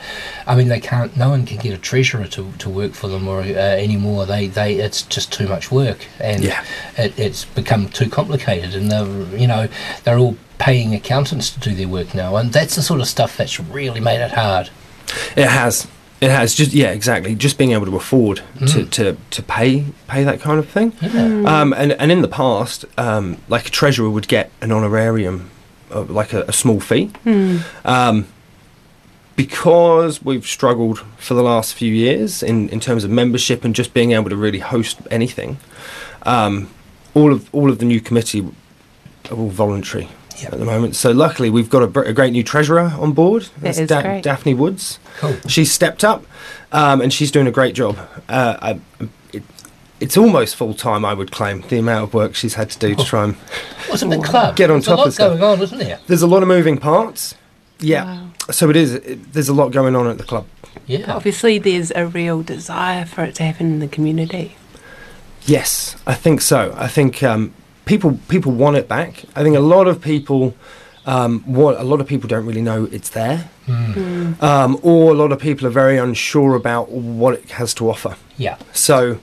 [0.48, 1.16] I mean, they can't.
[1.16, 4.26] No one can get a treasurer to, to work for them or uh, anymore.
[4.26, 6.64] They they it's just too much work and Yeah.
[6.98, 9.68] it, it's become too complicated and they're you know
[10.04, 13.38] they're all paying accountants to do their work now and that's the sort of stuff
[13.38, 14.70] that's really made it hard.
[15.36, 15.88] It has.
[16.20, 17.36] It has just yeah exactly.
[17.36, 20.94] Just being able to afford to, to, to pay pay that kind of thing.
[21.46, 25.52] Um, and and in the past, um, like a treasurer would get an honorarium,
[25.92, 27.12] uh, like a, a small fee.
[27.86, 28.26] Um,
[29.36, 33.94] because we've struggled for the last few years in, in terms of membership and just
[33.94, 35.58] being able to really host anything,
[36.24, 36.68] um,
[37.14, 38.44] all of all of the new committee
[39.30, 40.10] are all voluntary
[40.42, 40.54] Yep.
[40.54, 40.96] at the moment.
[40.96, 43.50] So luckily, we've got a, a great new treasurer on board.
[43.60, 44.22] That's is great.
[44.24, 45.00] Daphne Woods.
[45.20, 45.36] Cool.
[45.48, 46.26] She's stepped up,
[46.72, 47.98] um, and she's doing a great job.
[48.30, 48.80] Uh, I,
[49.34, 49.44] it,
[50.00, 52.96] it's almost full time, I would claim, the amount of work she's had to do
[52.96, 53.36] to try and.
[53.88, 54.56] What's a big club?
[54.56, 55.40] Get on There's top a lot of stuff.
[55.40, 56.00] going on, isn't there?
[56.08, 57.34] There's a lot of moving parts.
[57.80, 58.04] Yeah.
[58.06, 58.30] Wow.
[58.52, 58.94] So it is.
[58.94, 60.46] It, there's a lot going on at the club.
[60.86, 61.12] Yeah.
[61.14, 64.56] Obviously, there's a real desire for it to happen in the community.
[65.44, 66.74] Yes, I think so.
[66.78, 67.54] I think um,
[67.88, 69.24] people people want it back.
[69.36, 70.54] I think a lot of people.
[71.06, 73.50] Um, what a lot of people don't really know it's there,
[74.42, 78.18] um, or a lot of people are very unsure about what it has to offer.
[78.38, 78.58] Yeah.
[78.74, 79.20] So,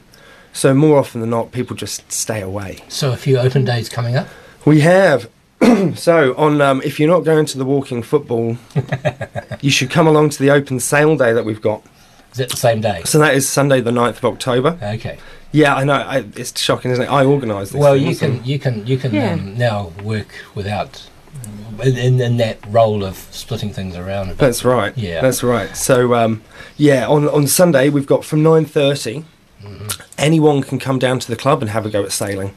[0.54, 2.78] so more often than not, people just stay away.
[2.88, 4.28] So a few open days coming up.
[4.64, 5.28] We have.
[5.94, 8.56] so on, um, if you're not going to the walking football,
[9.60, 11.82] you should come along to the open sale day that we've got.
[12.34, 13.02] Is it the same day?
[13.04, 14.76] So that is Sunday, the 9th of October.
[14.82, 15.18] Okay.
[15.52, 15.92] Yeah, I know.
[15.94, 17.08] I, it's shocking, isn't it?
[17.08, 17.80] I organise this.
[17.80, 19.34] Well, you so- can you can you can Yeah.
[19.34, 21.08] um, now work without
[21.80, 24.26] in, in, in that role of splitting things around.
[24.26, 24.38] A bit.
[24.38, 24.96] That's right.
[24.98, 25.20] Yeah.
[25.20, 25.76] that's right.
[25.76, 26.42] So um,
[26.76, 29.86] yeah, on on Sunday we've got from nine Mm-hmm.
[30.18, 32.52] Anyone can come down to the club and have a go at sailing.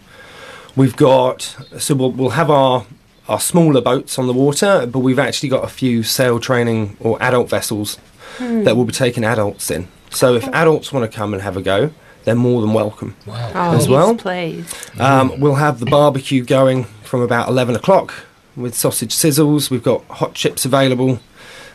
[0.76, 2.88] We've got so we'll we'll have our
[3.30, 7.22] our smaller boats on the water, but we've actually got a few sail training or
[7.22, 8.00] adult vessels
[8.40, 9.88] that will be taking adults in.
[10.10, 11.92] So if adults want to come and have a go,
[12.24, 13.16] they're more than welcome.
[13.26, 13.52] wow.
[13.56, 14.16] Oh, As yes, well?
[14.16, 14.74] please.
[15.00, 18.14] Um, we'll have the barbecue going from about 11 o'clock
[18.56, 19.70] with sausage sizzles.
[19.70, 21.20] We've got hot chips available.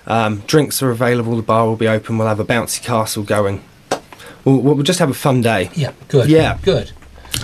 [0.06, 1.36] Um, drinks are available.
[1.36, 2.18] The bar will be open.
[2.18, 3.62] We'll have a bouncy castle going.
[4.44, 5.70] We'll, we'll just have a fun day.
[5.74, 5.92] Yeah.
[6.08, 6.28] Good.
[6.28, 6.58] Yeah.
[6.62, 6.92] Good.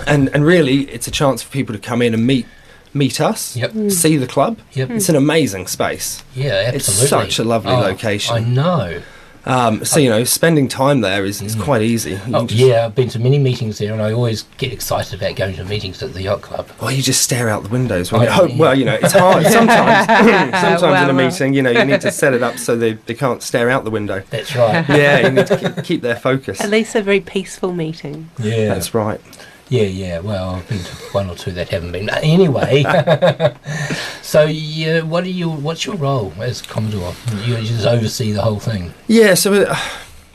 [0.05, 2.45] And, and really, it's a chance for people to come in and meet
[2.93, 3.71] meet us, Yep.
[3.71, 3.89] Hmm.
[3.89, 4.59] see the club.
[4.73, 4.89] Yep.
[4.91, 6.23] It's an amazing space.
[6.35, 6.71] Yeah.
[6.73, 7.03] absolutely.
[7.03, 8.35] It's such a lovely Oh, location.
[8.35, 9.01] I know.
[9.45, 10.03] Um, so, oh.
[10.03, 11.61] you know, spending time there is, is hmm.
[11.61, 12.19] quite easy.
[12.33, 15.37] Oh, just- yeah, I've been to many meetings there, and I always get excited about
[15.37, 16.67] going to meetings at the yacht club.
[16.81, 18.11] Well, you just stare out the windows.
[18.11, 18.57] When Oh, you hope, yeah.
[18.57, 20.07] well, you know, it's hard sometimes.
[20.59, 22.93] sometimes Well, in a meeting, you know, you need to set it up so they,
[22.93, 24.21] they can't stare out the window.
[24.29, 24.87] That's right.
[24.89, 26.59] Yeah, you need to keep, keep their focus.
[26.59, 28.29] At least a very peaceful meeting.
[28.39, 28.67] Yeah.
[28.73, 29.21] That's right.
[29.69, 30.19] Yeah, yeah.
[30.19, 32.09] Well, I've been to one or two that haven't been.
[32.09, 32.83] Anyway,
[34.21, 35.49] so yeah, what are you?
[35.49, 37.13] What's your role as commodore?
[37.45, 38.93] You just oversee the whole thing.
[39.07, 39.77] Yeah, so, uh,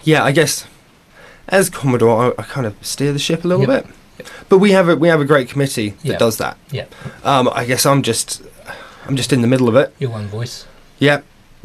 [0.04, 0.66] yeah, I guess
[1.48, 3.86] as Commodore, I, I kind of steer the ship a little Yep.
[4.18, 4.26] bit.
[4.48, 6.18] But we have a we have a great committee that Yeah.
[6.18, 6.56] does that.
[6.70, 6.84] Yeah,
[7.24, 8.42] Um, I guess I'm just
[9.06, 9.94] I'm just in the middle of it.
[9.98, 10.66] you're one voice.
[10.98, 11.22] Yeah,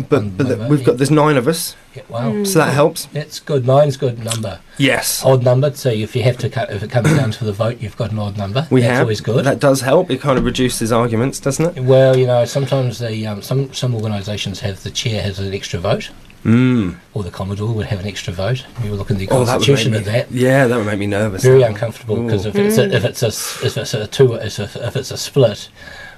[0.07, 3.05] but but the, we've got there's nine of us, Yeah, wow, so that helps.
[3.07, 3.65] that's good.
[3.67, 4.59] Nine's good number.
[4.77, 5.73] Yes, Odd number.
[5.73, 8.11] So if you have to, cut, if it comes down to the vote, you've got
[8.11, 8.65] an odd number.
[8.71, 9.01] we that's have.
[9.01, 9.43] always good.
[9.43, 10.09] That does help.
[10.09, 11.83] It kind of reduces arguments, doesn't it?
[11.83, 15.79] well, you know, sometimes the um, some some organisations have the chair has an extra
[15.79, 16.11] vote,
[16.45, 16.95] Mm.
[17.13, 18.65] or the commodore would have an extra vote.
[18.81, 20.31] You look in the Oh, that would constitution of that.
[20.31, 21.43] Yeah, that would make me nervous.
[21.43, 22.49] very uncomfortable because Ooh.
[22.49, 25.11] if it's a, if it's a s- if it's a two if a, if it's
[25.11, 25.67] a split,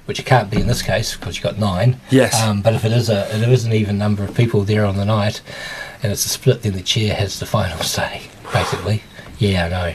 [0.05, 1.99] which it can't be in this case because you've got nine.
[2.09, 2.41] Yes.
[2.41, 4.85] Um, but if it is a if it is an even number of people there
[4.85, 5.41] on the night,
[6.03, 8.23] and it's a split, then the chair has the final say.
[8.51, 9.03] Basically,
[9.37, 9.93] yeah, I know.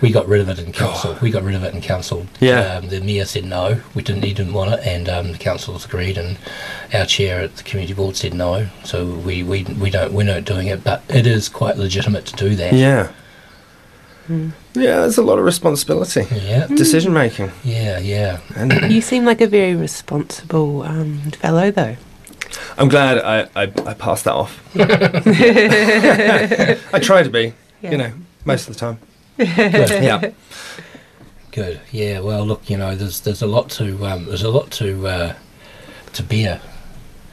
[0.00, 1.16] We got rid of it in council.
[1.22, 2.26] We got rid of it in council.
[2.40, 2.74] Yeah.
[2.74, 3.80] Um, the mayor said no.
[3.94, 4.24] We didn't.
[4.24, 6.18] He didn't want it, and um, the council's agreed.
[6.18, 6.38] And
[6.92, 8.68] our chair at the community board said no.
[8.84, 10.82] So we, we, we don't we're not doing it.
[10.82, 12.72] But it is quite legitimate to do that.
[12.72, 13.12] Yeah.
[14.28, 16.66] Yeah, there's a lot of responsibility, Yeah.
[16.68, 17.98] decision making, Yeah.
[17.98, 18.38] Yeah.
[18.56, 21.96] and You seem like a very responsible um, fellow, though.
[22.78, 24.60] I'm glad I, I, I passed that off.
[26.94, 27.90] I try to be, Yeah.
[27.90, 28.12] you know,
[28.44, 28.98] most of the time.
[29.38, 30.02] Good.
[30.02, 30.30] Yeah.
[31.50, 31.80] Good.
[31.90, 32.20] Yeah.
[32.20, 35.34] Well, look, you know, there's there's a lot to um, there's a lot to uh,
[36.14, 36.60] to bear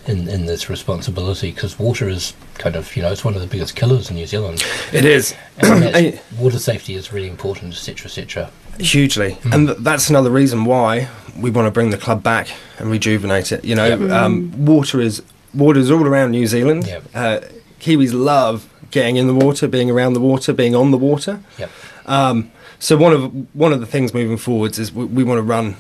[0.10, 3.48] in in this responsibility because water is kind of you know it's one of the
[3.48, 4.64] biggest killers in New Zealand.
[4.91, 5.36] It is.
[5.60, 8.52] And that's- water safety is really important, etc., etc.
[8.80, 9.53] Hugely, Hmm.
[9.53, 11.07] and th- that's another reason why
[11.38, 12.48] we want to bring the club back
[12.80, 13.64] and rejuvenate it.
[13.65, 15.22] You know, um, water is
[15.53, 16.88] water is all around New Zealand.
[16.88, 17.03] Yep.
[17.14, 17.40] Uh,
[17.81, 21.41] Kiwis love getting in the water, being around the water, being on the water.
[21.57, 21.69] Yep.
[22.06, 23.23] Um, so one of
[23.56, 25.76] one of the things moving forwards is we, we want to run,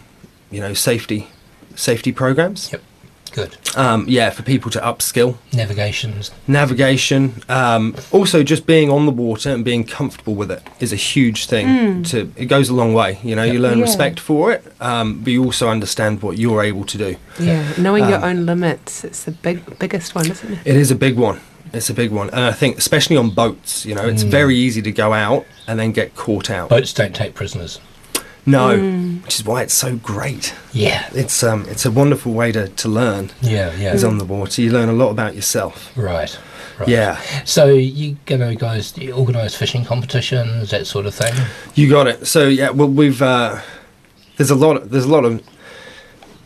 [0.51, 1.27] you know, safety
[1.75, 2.71] safety programs.
[2.73, 2.81] Yep.
[3.29, 3.57] Good.
[3.75, 6.31] Um, yeah, for people to upskill Navigations.
[6.47, 7.41] navigation.
[7.47, 11.45] Um, also, just being on the water and being comfortable with it is a huge
[11.45, 12.03] thing.
[12.03, 13.19] To it goes a long way.
[13.23, 13.85] You know, you learn Yeah.
[13.85, 17.15] respect for it, um, but you also understand what you're able to do.
[17.39, 20.59] Yeah, knowing your Um, own limits, it's the big biggest one, isn't it?
[20.65, 21.39] It is a big one.
[21.71, 24.81] It's a big one, and I think especially on boats, you know, it's very easy
[24.81, 26.69] to go out and then get caught out.
[26.69, 27.79] Boats don't take prisoners.
[28.45, 28.77] No,
[29.23, 30.53] which is why it's so great.
[30.73, 31.09] Yeah.
[31.13, 33.31] It's um, it's a wonderful way to, to learn.
[33.41, 33.75] Yeah.
[33.75, 33.93] Yeah.
[33.93, 34.61] Is on the water.
[34.61, 35.91] You learn a lot about yourself.
[35.97, 36.37] Right.
[36.79, 36.87] Right.
[36.87, 41.33] Yeah, So you gonna guys organise fishing competitions, that sort of thing?
[41.75, 42.25] You got it.
[42.25, 43.59] So yeah, well we've uh,
[44.37, 45.41] there's a lot of, there's a lot of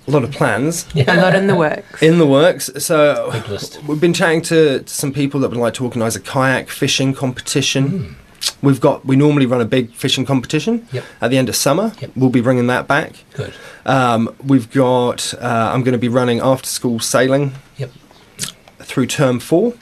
[0.08, 2.02] a lot of plans A lot in the works.
[2.02, 2.72] in the works.
[2.80, 3.80] So Big list.
[3.84, 7.14] we've been chatting to, to some people that would like to organise a kayak fishing
[7.14, 7.88] competition.
[7.90, 8.14] Hmm.
[8.62, 11.04] We've got we normally run a big fishing competition Yep.
[11.22, 11.94] at the end of summer.
[12.00, 12.12] Yep.
[12.16, 13.24] We'll be bringing that back.
[13.34, 13.54] Good.
[13.86, 17.92] Um, we've got uh, I'm going to be running after school sailing Yep.
[18.80, 19.74] through term four.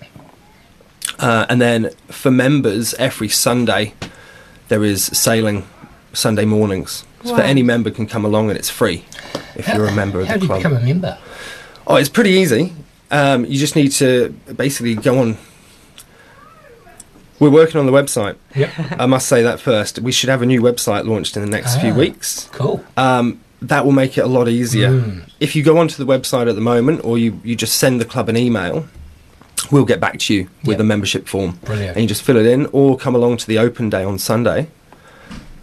[1.20, 3.94] Uh, and then for members, every Sunday
[4.70, 5.68] there is sailing
[6.14, 7.04] Sunday mornings.
[7.24, 7.40] So Wow.
[7.40, 9.06] any member can come along and it's free
[9.56, 10.34] if you're a member of the club.
[10.34, 10.60] How the do you club.
[10.60, 11.18] become a member?
[11.88, 12.74] Oh, it's pretty easy.
[13.12, 15.38] Um, you just need to basically go on.
[17.42, 18.36] We're working on the website.
[18.56, 18.70] Yep.
[19.00, 20.00] I must say that first.
[20.00, 21.96] We should have a new website launched in the next few Ah.
[21.96, 22.48] weeks.
[22.54, 22.84] Cool.
[22.96, 24.90] Um, that will make it a lot easier.
[24.92, 25.24] Mm.
[25.40, 28.06] If you go onto the website at the moment, or you, you just send the
[28.06, 28.86] club an email,
[29.72, 30.80] we'll get back to you with Yep.
[30.82, 31.58] a membership form.
[31.66, 31.96] Brilliant.
[31.98, 34.68] And you just fill it in, or come along to the open day on Sunday,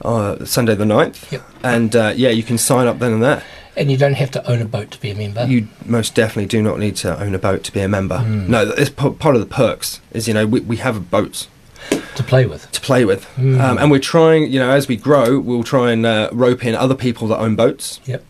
[0.04, 1.30] uh, Sunday the 9th.
[1.30, 1.42] Yep.
[1.62, 3.42] And uh, yeah, you can sign up then and there.
[3.76, 5.44] And you don't have to own a boat to be a member.
[5.46, 8.16] You most definitely do not need to own a boat to be a member.
[8.18, 8.48] Mm.
[8.48, 10.00] No, it's p- part of the perks.
[10.10, 11.46] Is you know we, we have a boats
[12.16, 12.70] to play with.
[12.72, 13.60] to play with, Mm.
[13.60, 14.50] um, and we're trying.
[14.52, 17.54] You know, as we grow, we'll try and uh, rope in other people that own
[17.56, 18.24] boats, Yep.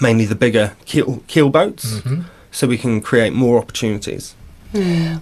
[0.00, 2.24] mainly the bigger keel, keel boats, Mhm.
[2.50, 4.34] so we can create more opportunities.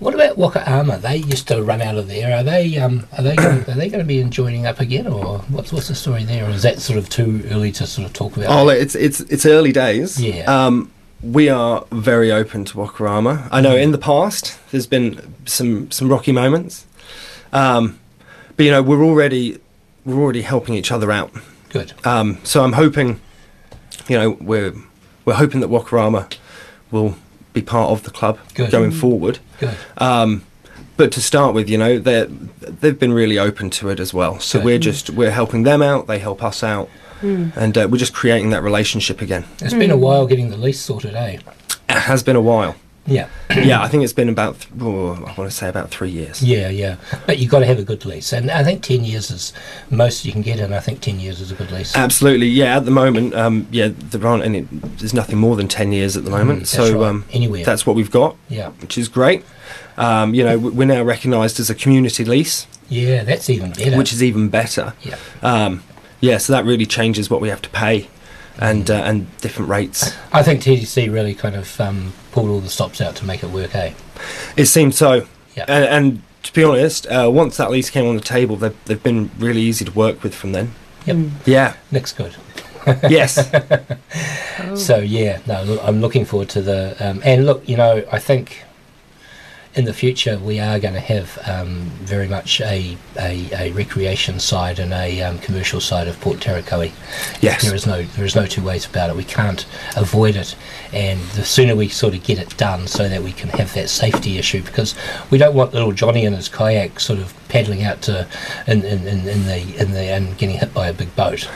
[0.00, 0.98] What about Waka Ama?
[0.98, 2.36] They used to run out of there.
[2.36, 2.76] Are they?
[2.78, 3.36] Um, are they?
[3.36, 6.46] Going, are they going to be joining up again, or what's what's the story there?
[6.46, 8.48] Or is that sort of too early to sort of talk about?
[8.50, 10.20] Oh, it's it's it's early days.
[10.20, 10.44] Yeah.
[10.52, 10.90] Um,
[11.22, 13.48] we are very open to Waka Ama.
[13.52, 16.84] I know in the past there's been some some rocky moments,
[17.52, 17.98] um,
[18.56, 19.58] but you know we're already
[20.04, 21.30] we're already helping each other out.
[21.68, 21.92] Good.
[22.06, 23.20] Um, so I'm hoping,
[24.08, 24.72] you know, we're
[25.24, 26.28] we're hoping that Waka Ama
[26.90, 27.16] will
[27.52, 28.70] be part of the club Good.
[28.70, 29.40] going forward.
[29.58, 29.76] Good.
[29.98, 30.44] Um,
[30.96, 32.26] but to start with, you know, they
[32.60, 34.38] they've been really open to it as well.
[34.40, 34.64] So Good.
[34.64, 36.06] we're just we're helping them out.
[36.06, 36.88] They help us out,
[37.20, 39.44] and uh, we're just creating that relationship again.
[39.60, 41.38] It's been a while getting the lease sorted, eh?
[41.88, 42.76] It has been a while.
[43.06, 43.28] Yeah.
[43.56, 46.42] yeah, I think it's been about th- oh, I want to say about three years.
[46.42, 46.96] Yeah, yeah.
[47.26, 49.52] But you've got to have a good lease, and I think ten years is
[49.90, 51.94] most you can get, and I think ten years is a good lease.
[51.96, 52.76] Absolutely, yeah.
[52.76, 54.62] At the moment, um, yeah, there aren't any.
[54.70, 56.62] There's nothing more than ten years at the moment.
[56.62, 57.08] Mm, so right.
[57.08, 57.64] um, Anywhere.
[57.64, 58.36] that's what we've got.
[58.48, 58.70] Yeah.
[58.80, 59.44] which is great.
[59.96, 63.96] Um, you know, we're now recognised as a community lease, Yeah, that's even better.
[63.96, 64.92] which is even better.
[65.02, 65.16] yeah.
[65.42, 65.82] Um,
[66.20, 68.08] yeah, so that really changes what we have to pay,
[68.58, 70.14] and uh, and different rates.
[70.32, 73.50] I think TDC really kind of um, pulled all the stops out to make it
[73.50, 73.92] work, eh?
[74.56, 75.26] It seemed so.
[75.56, 75.64] Yeah.
[75.68, 79.02] And, and to be honest, uh, once that lease came on the table, they've, they've
[79.02, 80.72] been really easy to work with from then.
[81.06, 81.16] Yep.
[81.44, 81.76] Yeah.
[81.90, 82.36] Nick's good.
[83.08, 83.50] Yes.
[84.76, 88.62] So yeah, no, I'm looking forward to the um, and look, you know, I think
[89.76, 94.40] in the future we are going to have um, very much a, a, a recreation
[94.40, 96.90] side and a um, commercial side of Port Tarakohe.
[97.42, 97.62] Yes.
[97.62, 99.16] There is no there is no two ways about it.
[99.16, 100.56] We can't avoid it,
[100.92, 103.90] and the sooner we sort of get it done, so that we can have that
[103.90, 104.94] safety issue, because
[105.30, 108.26] we don't want little Johnny and his kayak sort of paddling out to
[108.66, 111.48] in, in, in, in the in the and getting hit by a big boat.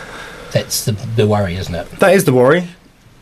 [0.53, 1.91] That's the the worry, isn't it?
[2.01, 2.69] That is the worry.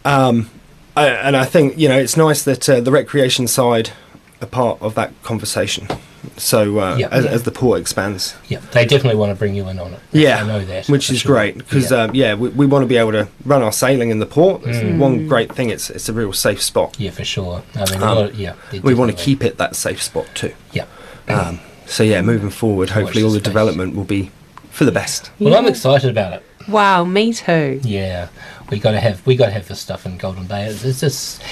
[0.04, 0.50] Um,
[0.96, 3.90] I, and I think, you know, it's nice that uh, the recreation side
[4.40, 5.88] are part of that conversation.
[6.36, 7.08] So uh, Yeah.
[7.10, 7.30] as, Yeah.
[7.30, 8.34] as the port expands.
[8.48, 10.00] Yeah, they definitely want to bring you in on it.
[10.12, 11.32] Yeah, I know that, which is sure.
[11.34, 12.02] great because yeah.
[12.02, 14.62] um, yeah, we, we want to be able to run our sailing in the port.
[14.64, 14.98] It's Mm.
[14.98, 16.96] One great thing, it's it's a real safe spot.
[16.98, 17.62] yeah, for sure.
[17.74, 20.52] I mean, um, lot yeah, We want to keep it that safe spot too.
[20.72, 20.86] Yeah.
[21.28, 23.52] Um, so yeah, moving forward, hopefully all the the space.
[23.52, 24.30] development will be
[24.70, 25.30] for the best.
[25.38, 26.42] Well, I'm excited about it.
[26.68, 27.80] Wow, me too.
[27.82, 28.28] Yeah,
[28.70, 30.66] we got to have we got to have this stuff in Golden Bay.
[30.66, 31.42] It's, it's just,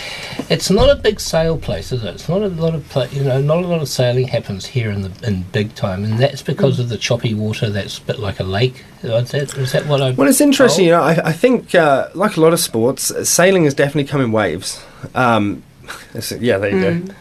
[0.50, 2.14] it's not a big sail place, is it?
[2.14, 4.90] It's not a lot of pla- you know, not a lot of sailing happens here
[4.90, 7.70] in the in big time, and that's because of the choppy water.
[7.70, 8.84] That's a bit like a lake.
[9.02, 10.10] Is that, is that what I?
[10.10, 10.86] Well, it's interesting.
[10.86, 14.04] You know, I, I think uh, like a lot of sports, uh, sailing has definitely
[14.04, 14.82] come in waves.
[15.14, 15.62] Um,
[16.40, 17.14] yeah, there you go.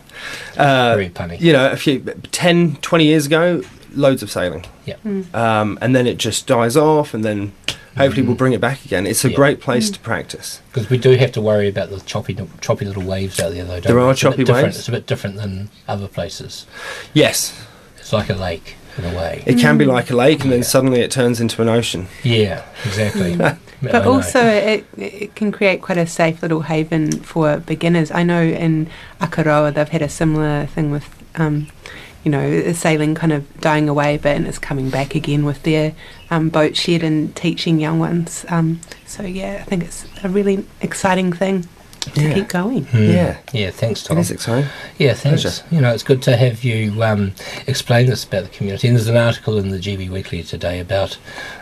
[0.58, 1.40] Uh, Very punny.
[1.40, 3.62] You know, a few 10, 20 years ago,
[3.94, 4.66] loads of sailing.
[4.86, 4.96] Yeah.
[5.34, 7.54] Um, and then it just dies off, and then
[7.98, 8.38] hopefully we'll mm-hmm.
[8.38, 9.08] bring it back again.
[9.08, 9.36] It's a Yeah.
[9.36, 9.94] great place mm.
[9.94, 10.62] to practice.
[10.72, 13.80] Because we do have to worry about the choppy, choppy little waves out there, though.
[13.80, 14.66] Don't There are It's a bit choppy different.
[14.68, 14.80] waves.
[14.80, 16.66] It's a bit different than other places.
[17.14, 17.54] Yes,
[17.98, 19.44] It's like a lake in a way.
[19.46, 19.94] it can be mm.
[19.94, 22.08] like a lake, and then suddenly it turns into an ocean.
[22.24, 23.38] yeah, exactly.
[23.82, 24.14] But know.
[24.14, 28.10] also, it, it can create quite a safe little haven for beginners.
[28.10, 28.90] I know in
[29.20, 31.68] Akaroa they've had a similar thing with, um,
[32.26, 35.64] you know, sailing kind of dying away a bit and it's coming back again with
[35.64, 35.94] their
[36.32, 38.46] um, boat shed and teaching young ones.
[38.50, 41.68] Um, so, yeah, I think it's a really exciting thing
[42.14, 42.34] to Yeah.
[42.34, 42.86] keep going.
[42.86, 42.98] Hmm.
[43.04, 43.38] Yeah.
[43.54, 43.72] yeah.
[43.72, 44.18] Thanks, Tom.
[44.18, 44.70] It is exciting.
[44.98, 45.42] Yeah, thanks.
[45.44, 45.64] Pleasure.
[45.72, 47.34] You know, it's good to have you um,
[47.68, 48.88] explain this about the community.
[48.88, 51.18] And there's an article in the GB Weekly today about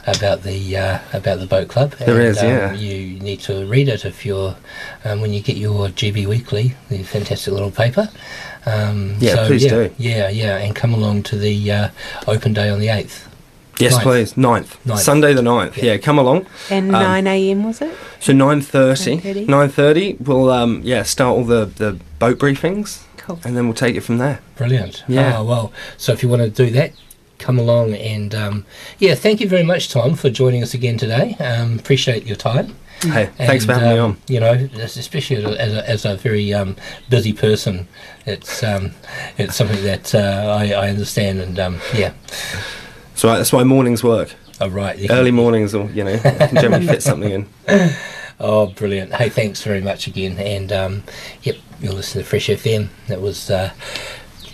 [0.05, 1.91] about the uh, about the boat club.
[1.91, 2.73] There and, is, um, yeah.
[2.73, 4.55] You need to read it if you're
[5.05, 8.09] um, when you get your GB Weekly, the fantastic little paper.
[8.65, 9.91] Um, Yeah, so, please yeah, do.
[9.97, 11.89] Yeah, yeah, and come along to the uh,
[12.27, 13.27] open day on the eighth.
[13.79, 14.03] Yes, Ninth.
[14.03, 14.37] please.
[14.37, 14.85] Ninth.
[14.85, 14.99] Ninth.
[15.01, 15.75] Sunday the 9th.
[15.77, 15.85] Yeah.
[15.93, 16.45] Yeah, come along.
[16.69, 17.63] And Um, 9 a.m.
[17.63, 17.91] was it?
[18.19, 19.19] So 9.30.
[19.21, 19.47] 9:30.
[19.47, 23.39] 9.30, we'll um, yeah, start all the, the boat briefings, Cool.
[23.43, 24.39] and then we'll take it from there.
[24.57, 25.03] Brilliant.
[25.07, 25.39] Yeah.
[25.39, 26.91] Oh, well, so if you want to do that,
[27.39, 28.65] come along and um,
[28.99, 31.35] yeah, thank you very much, Tom, for joining us again today.
[31.39, 32.75] Um, appreciate your time.
[33.01, 34.17] Hey, thanks for And, having me um, on.
[34.27, 36.77] You know, as- especially as a, as a very um,
[37.09, 37.87] busy person,
[38.25, 38.91] it's um,
[39.37, 42.13] it's something that uh, I, I understand, and um, yeah,
[43.15, 44.33] So that's why mornings work.
[44.61, 44.97] oh, right.
[45.09, 47.47] Early mornings, or you know, I can generally fit something in.
[48.39, 49.13] Oh, brilliant!
[49.13, 51.03] Hey, thanks very much again, and um,
[51.43, 52.89] yep, you'll listen to Fresh FM.
[53.07, 53.71] That was uh,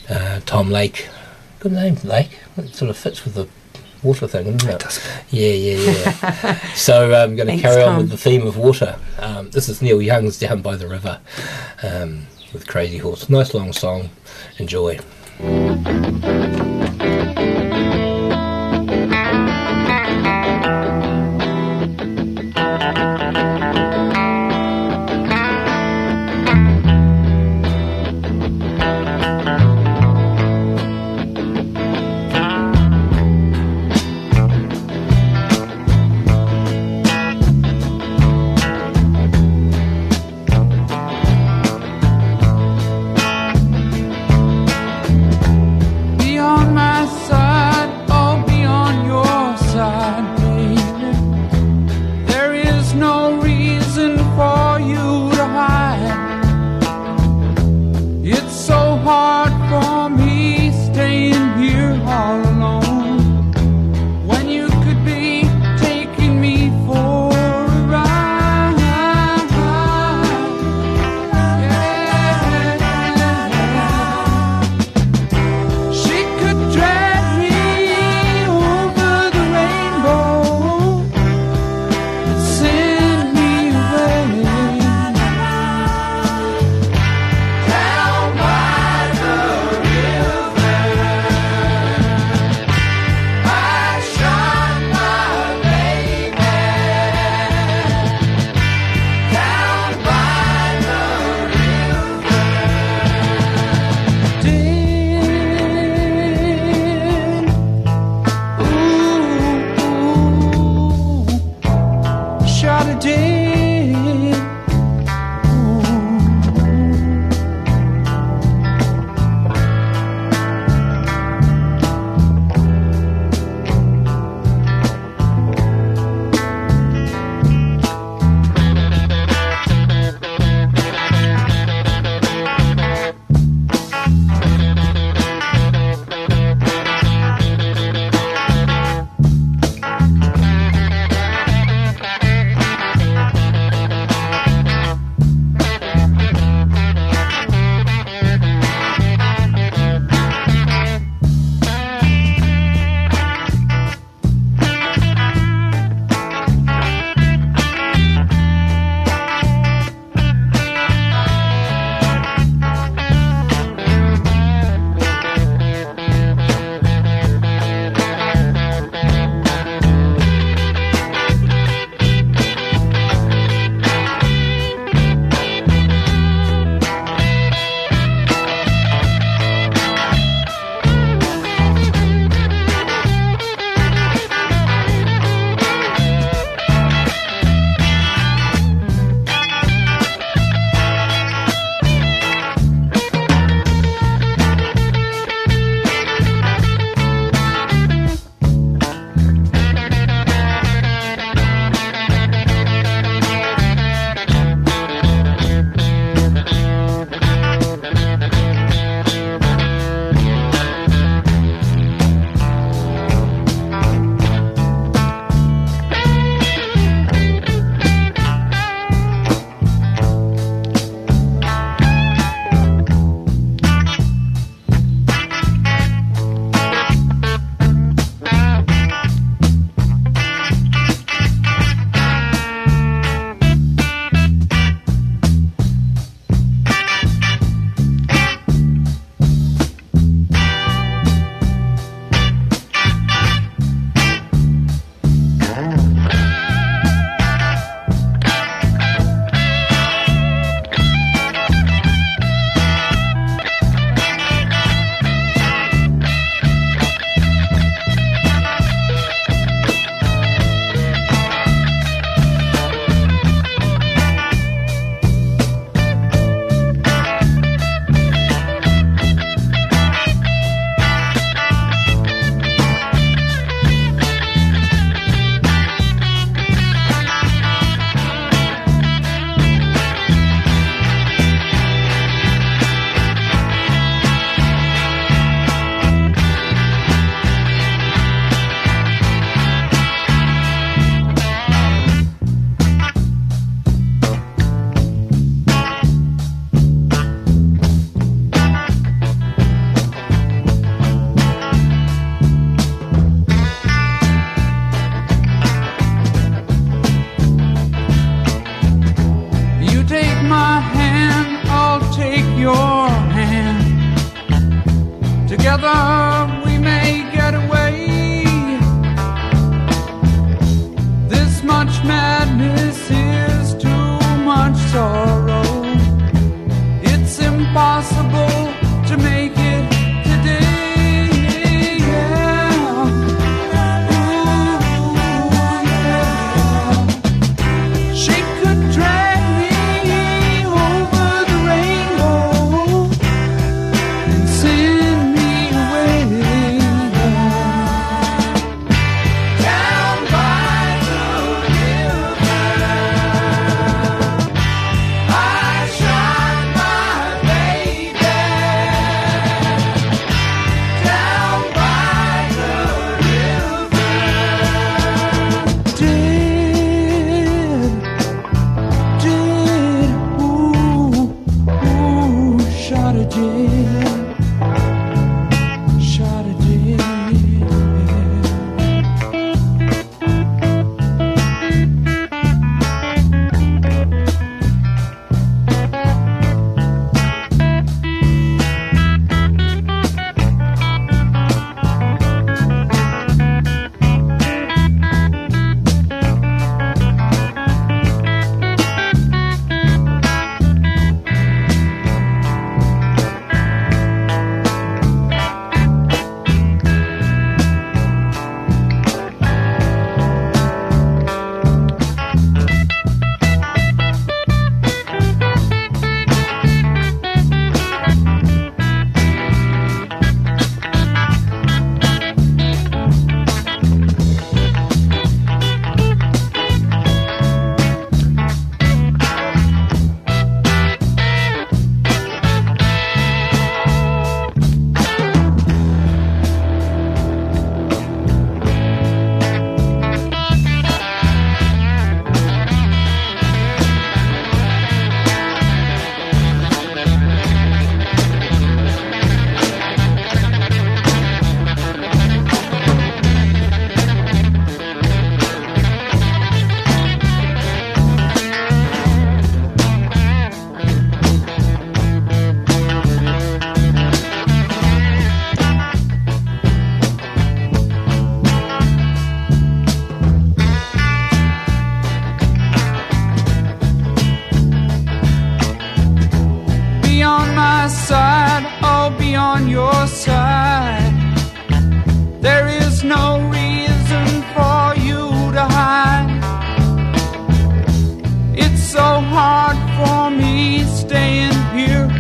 [0.10, 1.08] uh, Tom Lake.
[1.60, 2.40] Good name, Lake.
[2.58, 3.48] It sort of fits with the
[4.04, 4.80] water thing, doesn't it?
[4.82, 5.00] does.
[5.32, 6.54] Yeah, yeah, yeah.
[6.76, 7.98] so I'm going to Thanks, carry on Tom.
[8.00, 9.00] with the theme of water.
[9.18, 11.20] Um, this is Neil Young's Down by the River
[11.82, 13.30] um, with Crazy Horse.
[13.30, 14.10] Nice long song.
[14.58, 15.00] Enjoy.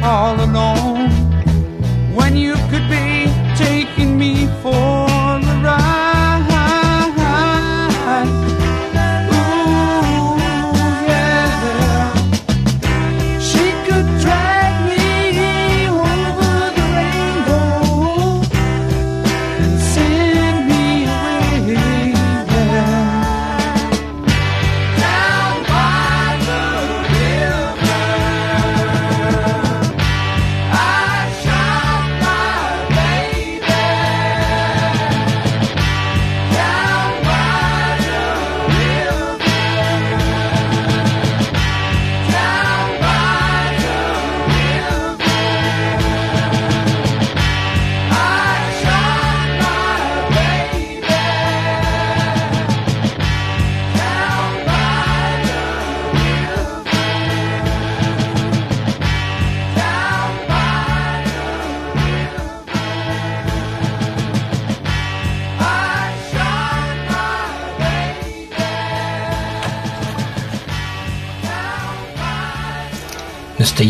[0.03, 0.98] All alone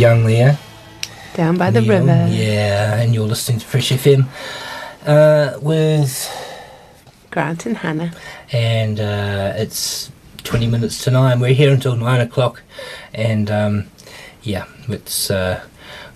[0.10, 0.58] Young there.
[1.36, 2.28] Down by the Young, river.
[2.32, 4.26] Yeah, and you're listening to Fresh FM
[5.06, 6.28] uh, with,
[7.30, 8.12] Grant and Hannah.
[8.52, 10.12] and uh, it's
[10.44, 11.40] 20 minutes to 9.
[11.40, 12.64] We're here until 9 o'clock,
[13.14, 13.86] and um,
[14.42, 15.64] yeah, let's uh,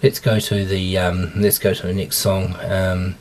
[0.02, 3.16] let's go to the um, let's go to the next song, um,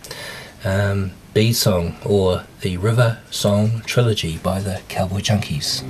[0.64, 5.82] um, B song or the River Song Trilogy by the Cowboy Junkies.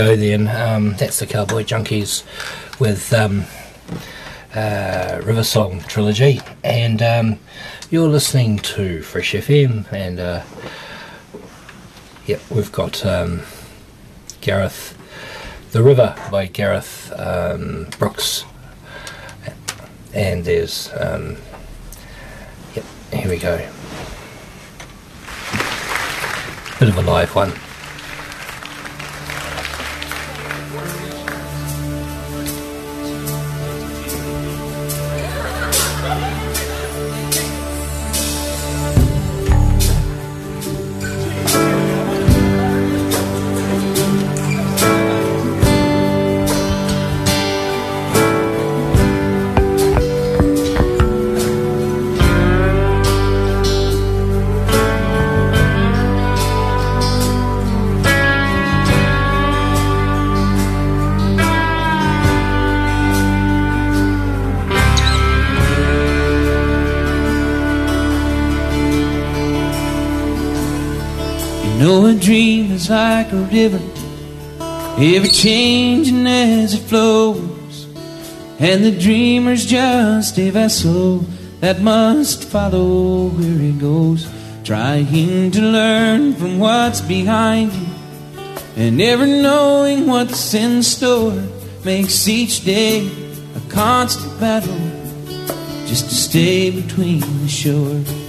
[0.00, 0.48] Go then.
[0.48, 2.24] Um, that's the Cowboy Junkies
[2.80, 3.44] with um,
[4.54, 6.40] uh, River Song Trilogy.
[6.64, 7.38] And um,
[7.90, 9.92] you're listening to Fresh FM.
[9.92, 10.42] And uh,
[12.24, 13.42] yep, we've got um,
[14.40, 14.96] Garth,
[15.72, 18.46] The River by Garth um, Brooks.
[20.14, 21.36] And there's, um,
[22.74, 23.58] yep, here we go.
[26.78, 27.52] Bit of a live one.
[73.30, 73.80] Like a river,
[74.98, 77.86] ever changing as it flows.
[78.58, 81.18] And the dreamer's just a vessel
[81.60, 84.28] that must follow where it goes.
[84.64, 87.86] Trying to learn from what's behind you,
[88.76, 91.42] and never knowing what's in store
[91.84, 93.10] makes each day
[93.56, 94.78] a constant battle
[95.86, 98.19] just to stay between the shores.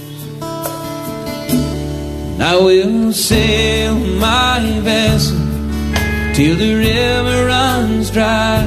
[2.44, 5.38] I will sail my vessel
[6.34, 8.66] till the river runs dry,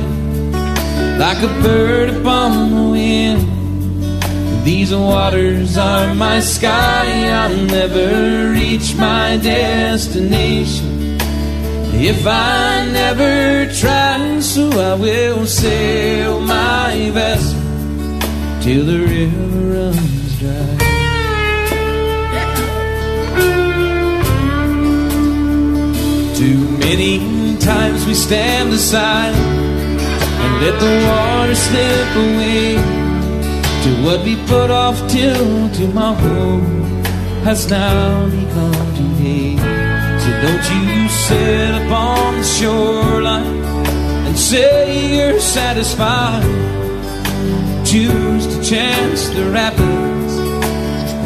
[1.20, 4.64] like a bird upon the wind.
[4.64, 11.18] These waters are my sky, I'll never reach my destination
[11.94, 14.40] if I never try.
[14.40, 17.60] So I will sail my vessel
[18.62, 20.85] till the river runs dry.
[26.90, 29.34] Many times we stand aside
[30.42, 32.76] and let the water slip away
[33.84, 36.60] to what we put off till tomorrow
[37.44, 39.58] has now become today.
[40.24, 43.64] So don't you sit upon the shoreline
[44.28, 44.78] and say
[45.16, 46.44] you're satisfied.
[47.92, 50.34] Choose to chance the rapids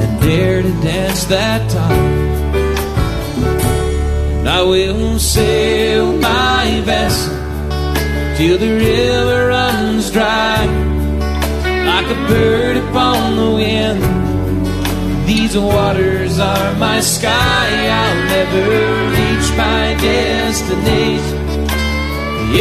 [0.01, 2.18] and dare to dance that tide.
[4.49, 7.37] I will sail my vessel
[8.35, 10.65] till the river runs dry,
[11.85, 14.01] like a bird upon the wind.
[15.27, 17.67] These waters are my sky,
[18.01, 18.65] I'll never
[19.17, 21.37] reach my destination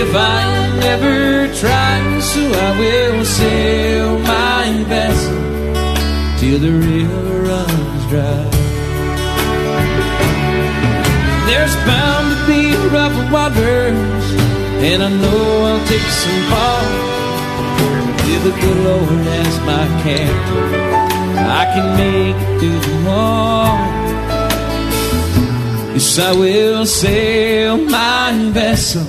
[0.02, 0.44] if I
[0.80, 2.20] never try.
[2.20, 5.38] So I will sail my vessel
[6.38, 8.57] till the river runs dry.
[11.68, 14.24] There's bound to be rough waters,
[14.88, 16.86] and I know I'll take some fall.
[18.32, 23.76] If the good Lord as my captain, I can make it through them all.
[25.92, 29.06] Yes, I will sail my vessel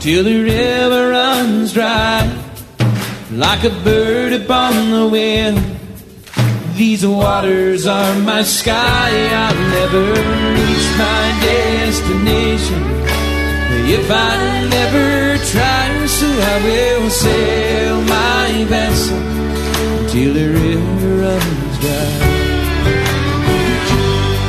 [0.00, 2.24] till the river runs dry,
[3.32, 5.75] like a bird upon the wind.
[6.76, 9.10] These waters are my sky,
[9.42, 12.82] I'll never reach my destination
[13.88, 16.06] if I never try.
[16.06, 19.18] So I will sail my vessel
[20.10, 22.12] till the river runs dry.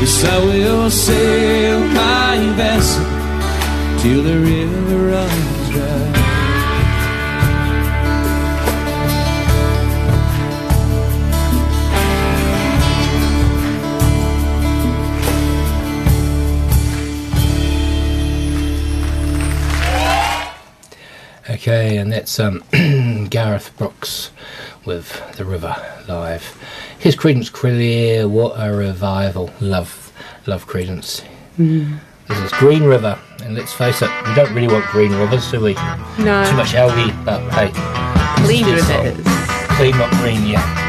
[0.01, 3.05] Yes, I will sail my vessel
[4.01, 5.56] till the river runs dry.
[21.57, 22.63] Okay, and that's um,
[23.31, 24.29] Garth Brooks
[24.85, 25.75] with The River
[26.07, 26.55] live.
[26.99, 29.49] Here's Creedence Clearwater Revival.
[29.59, 30.13] Love,
[30.45, 31.25] love Creedence.
[31.57, 31.97] Mm.
[32.27, 35.59] This is Green River, and let's face it, we don't really want green rivers, do
[35.59, 35.73] we?
[36.19, 36.45] No.
[36.47, 37.71] Too much algae, but hey.
[38.45, 39.25] Clean rivers.
[39.77, 40.86] Clean, not green, yeah.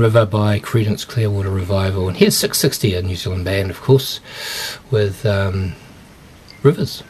[0.00, 2.08] River by Creedence Clearwater Revival.
[2.08, 4.20] And here's Six60, a New Zealand band, of course,
[4.90, 5.74] with um,
[6.62, 7.02] Rivers.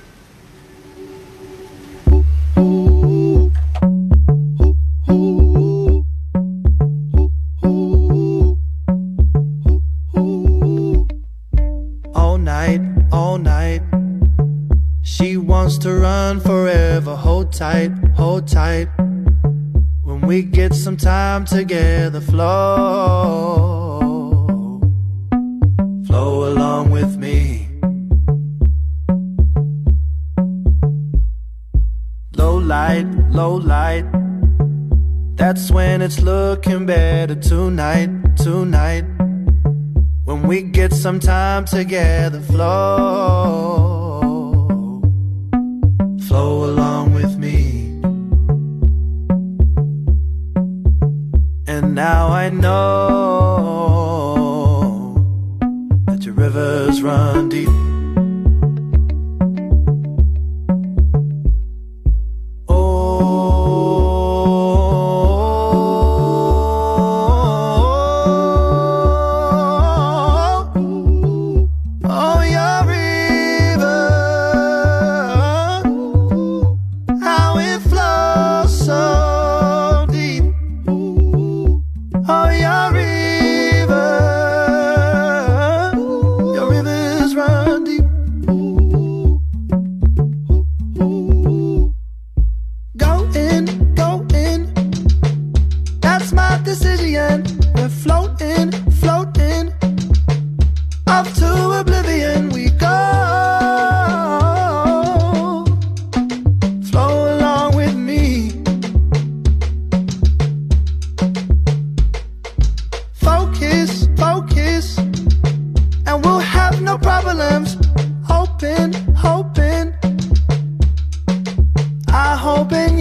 [122.40, 122.98] I hope in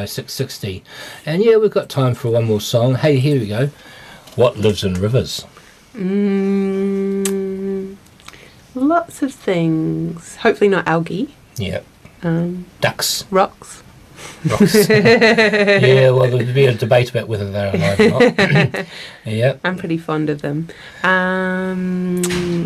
[0.00, 0.80] by Six60.
[1.26, 2.94] And yeah, we've got time for one more song.
[2.94, 3.68] Hey, here we go.
[4.34, 5.44] What lives in rivers?
[5.94, 7.36] Mm,
[8.74, 10.36] lots of things.
[10.36, 11.34] Hopefully not algae.
[11.56, 11.82] Yeah.
[12.22, 13.26] Um, Ducks.
[13.30, 13.82] rocks.
[14.46, 14.88] Rocks.
[14.88, 18.86] yeah, well, there'd be a debate about whether they're alive or not.
[19.26, 19.56] yeah.
[19.64, 20.68] I'm pretty fond of them.
[21.02, 22.22] Um,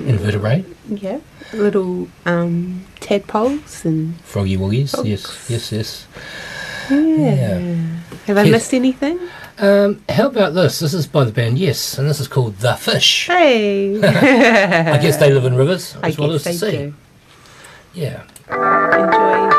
[0.06, 0.66] Invertebrate.
[0.88, 1.18] yeah,
[1.52, 4.94] little um, tadpoles and Froggy Woggies.
[5.04, 6.06] Yes, yes, yes.
[6.90, 7.58] Yeah.
[8.26, 8.50] Have I Yes.
[8.52, 9.18] missed anything?
[9.58, 10.80] Um, how about this?
[10.80, 13.26] This is by the band Yes, and this is called The Fish.
[13.28, 13.96] Hey.
[14.02, 16.78] I guess they live in rivers I as well as guess the they sea.
[16.78, 16.94] do.
[17.94, 18.22] Yeah.
[18.50, 19.50] Enjoy.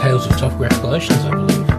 [0.00, 1.77] Tales of Topographical Oceans, I believe.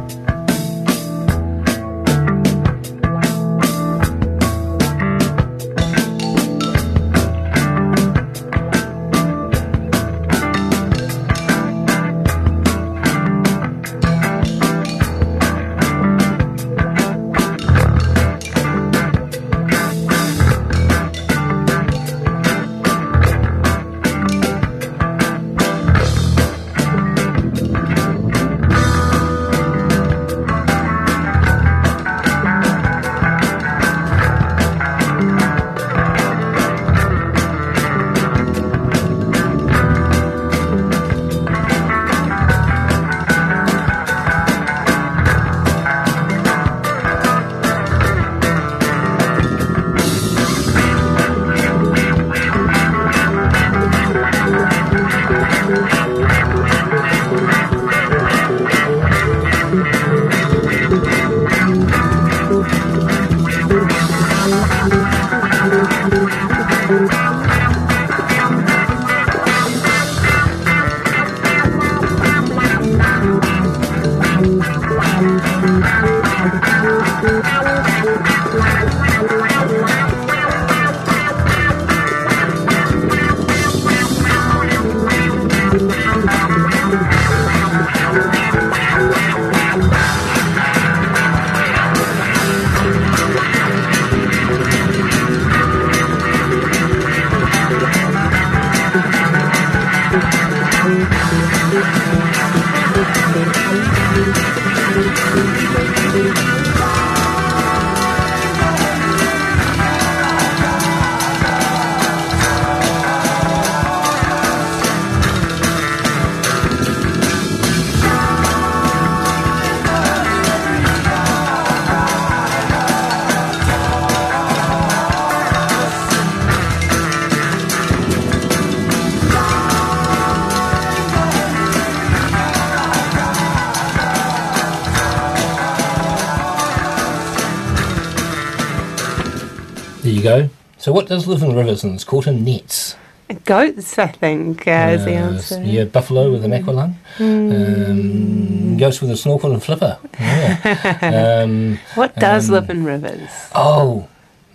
[140.99, 142.97] What does live in rivers and is caught in nets?
[143.45, 145.61] Goats, I think, uh, is the Uh, answer.
[145.63, 146.95] Yeah, buffalo with an aqualung.
[147.17, 147.89] Mm.
[147.89, 149.97] Um, goes with a snorkel and flipper.
[150.19, 151.41] Yeah.
[151.43, 153.29] um, what does um, live in rivers?
[153.55, 154.07] Oh,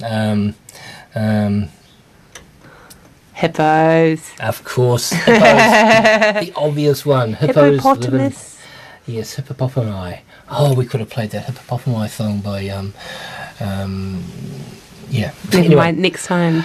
[0.04, 0.54] um,
[1.14, 1.68] um,
[3.32, 4.20] Hippos.
[4.40, 6.44] of course, hippos.
[6.44, 7.32] the obvious one.
[7.34, 8.58] Hippos live in- Hippopotamus.
[9.06, 10.20] Yes, hippopotami.
[10.50, 12.92] Oh, we could have played that hippopotami song by um,
[13.60, 14.22] um,
[15.14, 15.32] yeah.
[15.44, 15.74] Never Anyway.
[15.76, 16.62] mind, next time.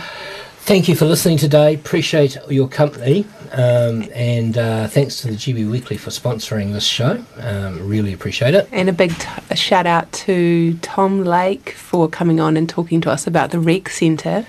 [0.62, 1.74] Thank you for listening today.
[1.76, 3.26] Appreciate your company.
[3.52, 7.24] Um, and uh, thanks to the GB Weekly for sponsoring this show.
[7.38, 8.70] Um, really appreciate it.
[8.72, 13.02] And a big t- a shout out to Tom Lake for coming on and talking
[13.02, 14.46] to us about the rec centre.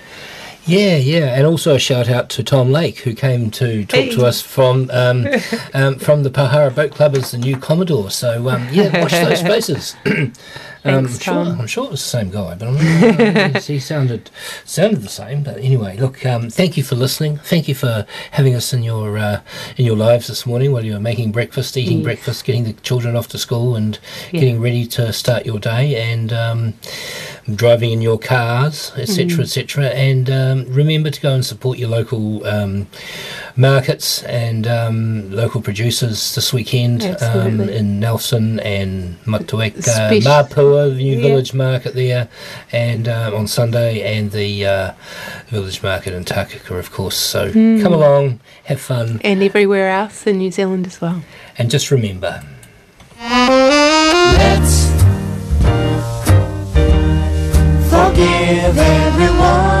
[0.67, 4.09] Yeah, yeah, and also a shout out to Tom Lake who came to talk Hey.
[4.15, 5.25] to us from um,
[5.73, 8.11] um, from the Pohara Boat Club as the new Commodore.
[8.11, 9.95] So um, yeah, watch those spaces.
[10.83, 14.29] um, Thanks, I'm sure, I'm sure it was the same guy, but I'm he sounded
[14.65, 15.43] sounded the same.
[15.43, 17.37] But anyway, look, um, thank you for listening.
[17.37, 19.41] Thank you for having us in your uh,
[19.77, 22.03] in your lives this morning while you were making breakfast, eating Yes.
[22.03, 23.99] breakfast, getting the children off to school, and
[24.31, 24.39] Yeah.
[24.39, 26.73] getting ready to start your day, and um,
[27.53, 29.39] driving in your cars, etc., Mm.
[29.41, 29.85] etc.
[29.89, 32.87] And um, remember to go and support your local um,
[33.55, 40.23] markets and um, local producers this weekend um, in Nelson and Motueka, Spec-
[40.71, 41.21] Mapua, the new Yeah.
[41.27, 42.27] village market there,
[42.71, 44.91] and um, on Sunday, and the uh,
[45.49, 47.15] village market in Takaka, of course.
[47.17, 47.81] So Mm.
[47.81, 51.21] come along, have fun, And everywhere else in New Zealand as well.
[51.57, 52.41] and just remember.
[53.19, 54.89] Let's
[57.89, 59.80] forgive everyone